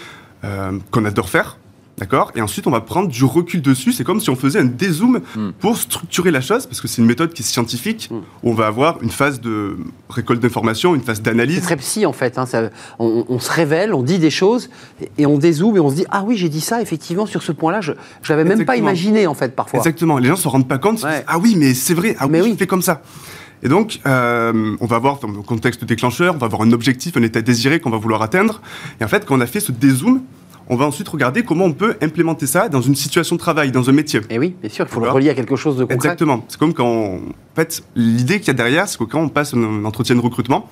[0.43, 1.57] euh, qu'on adore faire,
[1.97, 2.31] D'accord?
[2.35, 3.91] Et ensuite, on va prendre du recul dessus.
[3.93, 5.49] C'est comme si on faisait un dézoom Mm.
[5.59, 8.15] pour structurer la chose, parce que c'est une méthode qui est scientifique, Mm.
[8.15, 9.77] où on va avoir une phase de
[10.09, 11.61] récolte d'informations, une phase C'est d'analyse.
[11.61, 12.37] très psy en fait.
[12.39, 14.69] hein, ça- on, on se révèle, on dit des choses
[15.17, 17.51] et- on dézoome et on se dit ah oui j'ai dit ça effectivement sur ce
[17.51, 17.81] point-là.
[17.81, 17.91] Je
[18.23, 19.79] je l'avais même pas imaginé en fait parfois.
[19.79, 20.17] Exactement.
[20.17, 21.03] Les gens se rendent pas compte.
[21.03, 21.11] Ouais.
[21.17, 22.15] disent, ah oui, mais c'est vrai.
[22.19, 22.53] Ah Mais oui, oui.
[22.53, 23.01] je fais comme ça.
[23.63, 27.15] Et donc, euh, on va avoir dans le contexte déclencheur, on va avoir un objectif,
[27.15, 28.59] un état désiré qu'on va vouloir atteindre.
[28.99, 30.21] Et en fait, quand on a fait ce dézoom,
[30.71, 33.89] on va ensuite regarder comment on peut implémenter ça dans une situation de travail, dans
[33.89, 34.21] un métier.
[34.29, 35.95] Et oui, bien sûr, il faut le relier à quelque chose de concret.
[35.95, 36.45] Exactement.
[36.47, 39.27] C'est comme quand, on- en fait, l'idée qu'il y a derrière, c'est que quand on
[39.27, 40.69] passe un, entretien de recrutement,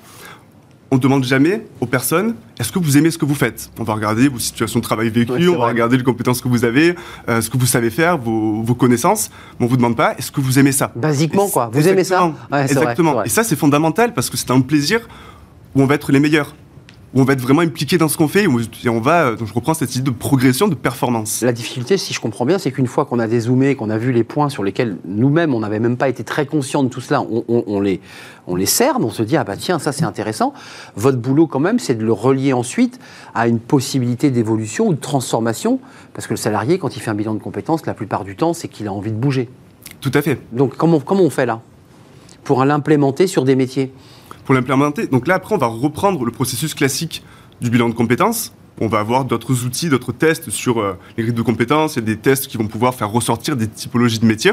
[0.90, 3.70] on ne demande jamais aux personnes est-ce que vous aimez ce que vous faites?
[3.78, 5.72] On va regarder vos situations de travail vécues, on va vrai.
[5.72, 6.94] regarder les compétences que vous avez,
[7.28, 9.30] euh, ce que vous savez faire, vos, vos connaissances.
[9.58, 10.92] Mais on vous demande pas est-ce que vous aimez ça?
[10.96, 11.68] Basiquement quoi.
[11.74, 12.32] Vous aimez ça?
[12.62, 13.10] Exactement.
[13.10, 13.26] Ouais, vrai, vrai.
[13.26, 15.06] Et ça, c'est fondamental parce que c'est un plaisir
[15.74, 16.54] où on va être les meilleurs,
[17.12, 19.34] où on va être vraiment impliqué dans ce qu'on fait, où et on va.
[19.34, 21.42] Donc je reprends cette idée de progression, de performance.
[21.42, 24.12] La difficulté, si je comprends bien, c'est qu'une fois qu'on a dézoomé, qu'on a vu
[24.12, 27.22] les points sur lesquels nous-mêmes, on n'avait même pas été très conscients de tout cela,
[27.22, 28.00] on, on- on les,
[28.46, 30.54] on les cerne, on se dit, ah bah tiens, ça c'est intéressant.
[30.94, 33.00] Votre boulot quand même, c'est de le relier ensuite
[33.34, 35.80] à une possibilité d'évolution ou de transformation,
[36.14, 38.54] parce que le salarié, quand il fait un bilan de compétences, la plupart du temps,
[38.54, 39.48] c'est qu'il a envie de bouger.
[40.00, 40.38] Tout à fait.
[40.52, 41.60] Donc comment, comment on fait là?
[42.44, 43.92] Pour l'implémenter sur des métiers?
[44.44, 45.06] Pour l'implémenter.
[45.06, 47.22] Donc là, après, on va reprendre le processus classique
[47.60, 48.52] du bilan de compétences.
[48.80, 51.98] On va avoir d'autres outils, d'autres tests sur euh, les grilles de compétences.
[51.98, 54.52] A des tests qui vont pouvoir faire ressortir des typologies de métiers.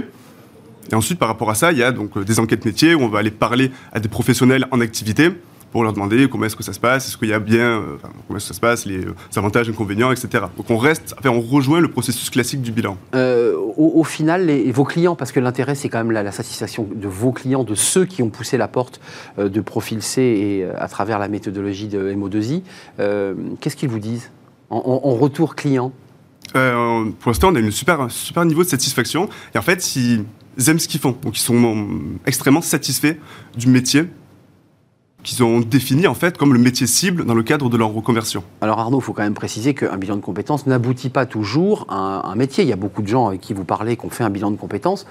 [0.92, 3.02] Et ensuite, par rapport à ça, il y a donc euh, des enquêtes métiers où
[3.02, 5.32] on va aller parler à des professionnels en activité
[5.78, 7.96] pour leur demander comment est-ce que ça se passe, est-ce qu'il y a bien, euh,
[7.98, 10.46] enfin, comment est-ce que ça se passe, les euh, avantages, inconvénients, etc.
[10.58, 12.98] Donc on reste, enfin, on rejoint le processus classique du bilan.
[13.14, 16.32] Euh, au, au final, les- vos clients, parce que l'intérêt, c'est quand même la, la
[16.32, 19.00] satisfaction de vos clients, de ceux qui ont poussé la porte
[19.38, 22.64] euh, de Profil C et euh, à travers la méthodologie de MO2I,
[23.00, 24.32] euh, qu'est-ce qu'ils vous disent
[24.72, 25.92] en, en- en retour client?
[26.56, 29.30] Euh, pour l'instant, on a super, un super niveau de satisfaction.
[29.54, 30.26] Et en fait, ils
[30.68, 31.16] aiment ce qu'ils font.
[31.22, 31.88] Donc, ils sont
[32.26, 33.18] extrêmement satisfaits
[33.56, 34.06] du métier
[35.28, 38.44] qu'ils ont défini en fait comme le métier cible dans le cadre de leur reconversion.
[38.62, 41.96] Alors Arnaud, il faut quand même préciser qu'un bilan de compétences n'aboutit pas toujours à
[41.96, 42.64] un, un métier.
[42.64, 44.52] Il y a beaucoup de gens avec qui vous parlez qui ont fait un bilan
[44.52, 45.06] de compétences.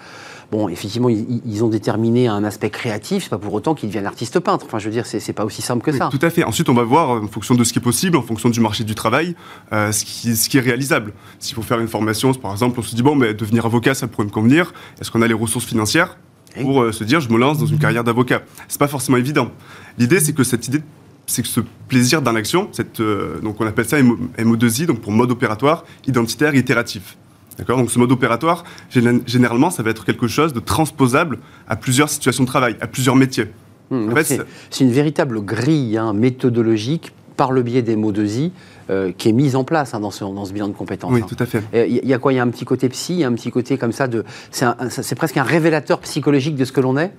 [0.51, 4.07] Bon, effectivement, ils, ils ont déterminé un aspect créatif, c'est pas pour autant qu'ils deviennent
[4.07, 4.65] artistes peintres.
[4.67, 6.09] Enfin, je veux dire, c'est pas aussi simple que Oui, ça.
[6.09, 6.45] Tout à fait.
[6.45, 8.85] Ensuite, on va voir, en fonction de ce qui est possible, en fonction du marché
[8.85, 9.35] du travail,
[9.73, 11.15] euh, ce, qui, ce qui est réalisable.
[11.41, 14.07] S'il faut faire une formation, par exemple, on se dit, bon, mais devenir avocat, ça
[14.07, 14.73] pourrait me convenir.
[15.01, 16.17] Est-ce qu'on a les ressources financières?
[16.63, 19.51] Pour euh, se dire, je me lance dans une carrière d'avocat C'est pas forcément évident.
[19.99, 20.83] L'idée, c'est que cette idée,
[21.27, 25.01] c'est que ce plaisir dans l'action, cette, euh, donc on appelle ça MO, MO2I, donc
[25.01, 27.17] pour mode opératoire, identitaire et itératif.
[27.59, 27.79] D'accord?
[27.79, 31.39] Donc ce mode opératoire, géné- généralement, ça va être quelque chose de transposable
[31.69, 33.47] à plusieurs situations de travail, à plusieurs métiers.
[33.91, 38.25] Hum, En fait, c'est- une véritable grille hein, méthodologique par le biais des mots de
[38.27, 38.51] Z
[38.91, 41.13] euh, qui est mise en place hein, dans, ce, dans ce bilan de compétences.
[41.13, 41.27] Oui, hein.
[41.29, 41.63] tout à fait.
[41.73, 42.33] Il y, y a quoi?
[42.33, 44.09] Il y a un petit côté psy, il y a un petit côté comme ça
[44.09, 44.25] de.
[44.51, 47.13] C'est presque un révélateur psychologique de ce que l'on est?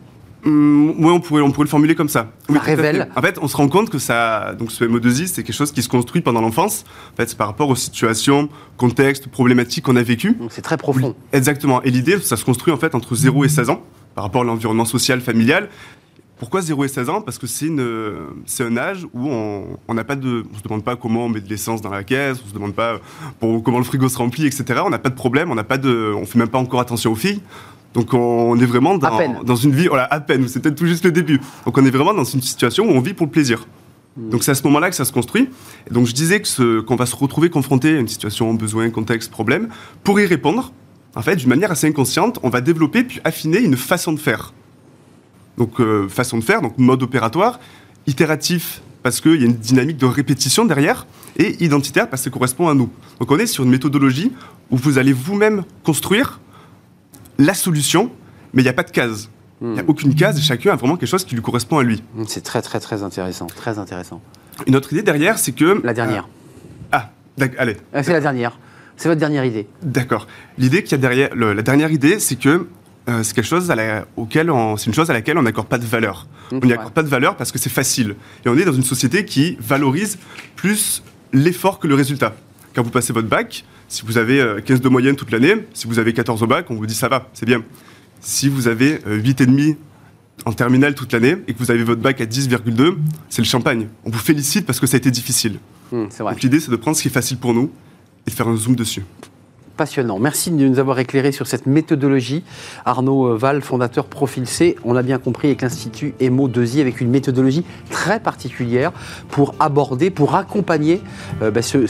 [0.46, 2.32] Oui, on pourrait, on pourrait le formuler comme ça.
[2.48, 3.10] Oui, révèle.
[3.14, 3.20] fait.
[3.20, 5.82] En fait, on se rend compte que ça, donc ce MO2I, c'est quelque chose qui
[5.82, 6.86] se construit pendant l'enfance.
[7.14, 10.34] En fait, c'est par rapport aux situations, contextes, problématiques qu'on a vécues.
[10.34, 11.16] Donc c'est très profond.
[11.34, 11.82] Exactement.
[11.84, 13.82] Et l'idée, ça se construit en fait entre 0 et 16 ans,
[14.16, 15.70] par rapport à l'environnement social, familial.
[16.40, 17.22] Pourquoi 0 et 16 ans?
[17.22, 17.84] Parce que c'est une,
[18.46, 21.42] c'est un âge où on n'a pas de, on se demande pas comment on met
[21.42, 23.00] de l'essence dans la caisse, on se demande pas
[23.40, 24.82] pour, comment le frigo se remplit, etc.
[24.86, 27.12] On n'a pas de problème, on n'a pas de, on fait même pas encore attention
[27.12, 27.42] aux filles.
[27.94, 31.12] Donc on est vraiment dans, une vie, voilà, à peine, c'est peut-être tout juste le
[31.12, 31.42] début.
[31.66, 33.66] Donc on est vraiment dans une situation où on vit pour le plaisir.
[34.16, 35.50] Donc c'est à ce moment-là que ça se construit.
[35.90, 39.32] Et donc je disais que qu'on va se retrouver confronté à une situation, besoin, contexte,
[39.32, 39.70] problème.
[40.04, 40.72] Pour y répondre,
[41.16, 44.54] en fait, d'une manière assez inconsciente, on va développer puis affiner une façon de faire.
[45.58, 47.60] Donc euh, façon de faire, donc mode opératoire,
[48.06, 52.34] itératif parce qu'il y a une dynamique de répétition derrière, et identitaire parce que ça
[52.34, 52.90] correspond à nous.
[53.20, 54.34] Donc on est sur une méthodologie
[54.70, 56.40] où vous allez vous-même construire
[57.38, 58.12] la solution,
[58.54, 59.30] mais il n'y a pas de case.
[59.62, 61.84] Il n'y a aucune case et chacun a vraiment quelque chose qui lui correspond à
[61.84, 62.04] lui.
[62.18, 64.22] Hum, C'est très très très intéressant, très intéressant.
[64.68, 65.80] Une autre idée derrière, c'est que...
[65.84, 66.28] La dernière.
[66.92, 68.60] Ah, d'ac- allez, Ah, c'est la dernière.
[68.98, 69.68] C'est votre dernière idée.
[69.84, 70.28] D'accord.
[70.58, 72.68] L'idée qu'il y a derrière, le- la dernière idée, c'est que
[73.10, 75.78] euh, c'est quelque chose à la, auquel c'est une chose à laquelle on n'accorde pas
[75.78, 76.28] de valeur.
[76.52, 76.74] Mmh, on n'y ouais.
[76.74, 78.16] accorde pas de valeur parce que c'est facile.
[78.46, 80.18] Et on est dans une société qui valorise
[80.56, 82.36] plus l'effort que le résultat.
[82.76, 85.88] Quand vous passez votre bac, si vous avez euh, 15 de moyenne toute l'année, si
[85.88, 87.64] vous avez 14 au bac, on vous dit ça va, c'est bien.
[88.20, 89.78] Si vous avez euh, 8,5
[90.46, 92.96] en terminale toute l'année et que vous avez votre bac à 10,2,
[93.30, 93.88] c'est le champagne.
[94.06, 95.60] On vous félicite parce que ça a été difficile.
[95.92, 96.08] Vrai.
[96.34, 97.72] Donc l'idée, c'est de prendre ce qui est facile pour nous
[98.26, 99.04] et de faire un zoom dessus.
[99.78, 100.20] Passionnant.
[100.20, 102.44] Merci de nous avoir éclairé sur cette méthodologie.
[102.86, 107.10] Arnaud Val, fondateur Profil C, on l'a bien compris, avec l'Institut EMO 2I, avec une
[107.10, 108.92] méthodologie très particulière
[109.30, 111.02] pour aborder, pour accompagner
[111.42, 111.86] euh, bah, ce,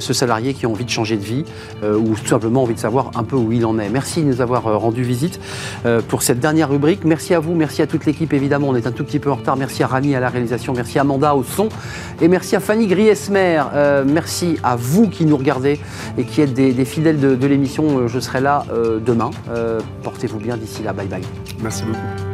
[0.00, 1.44] salarié qui a envie de changer de vie
[1.82, 3.88] euh, ou tout simplement envie de savoir un peu où il en est.
[3.88, 5.40] Merci de nous avoir euh, rendu visite
[5.86, 7.04] euh, pour cette dernière rubrique.
[7.04, 8.68] Merci à vous, merci à toute l'équipe évidemment.
[8.68, 9.56] On est un tout petit peu en retard.
[9.56, 11.68] Merci à Rami à la réalisation, merci à Amanda au son
[12.20, 13.62] et merci à Fanny Griesmer.
[13.74, 15.80] Euh, merci à vous qui nous regardez
[16.18, 17.98] et qui êtes des fidèles de, de l'émission.
[18.00, 19.30] Euh, Je serai là euh, demain.
[19.50, 20.92] Euh, Portez-vous bien d'ici là.
[20.92, 21.22] Bye bye.
[21.62, 22.31] Merci beaucoup.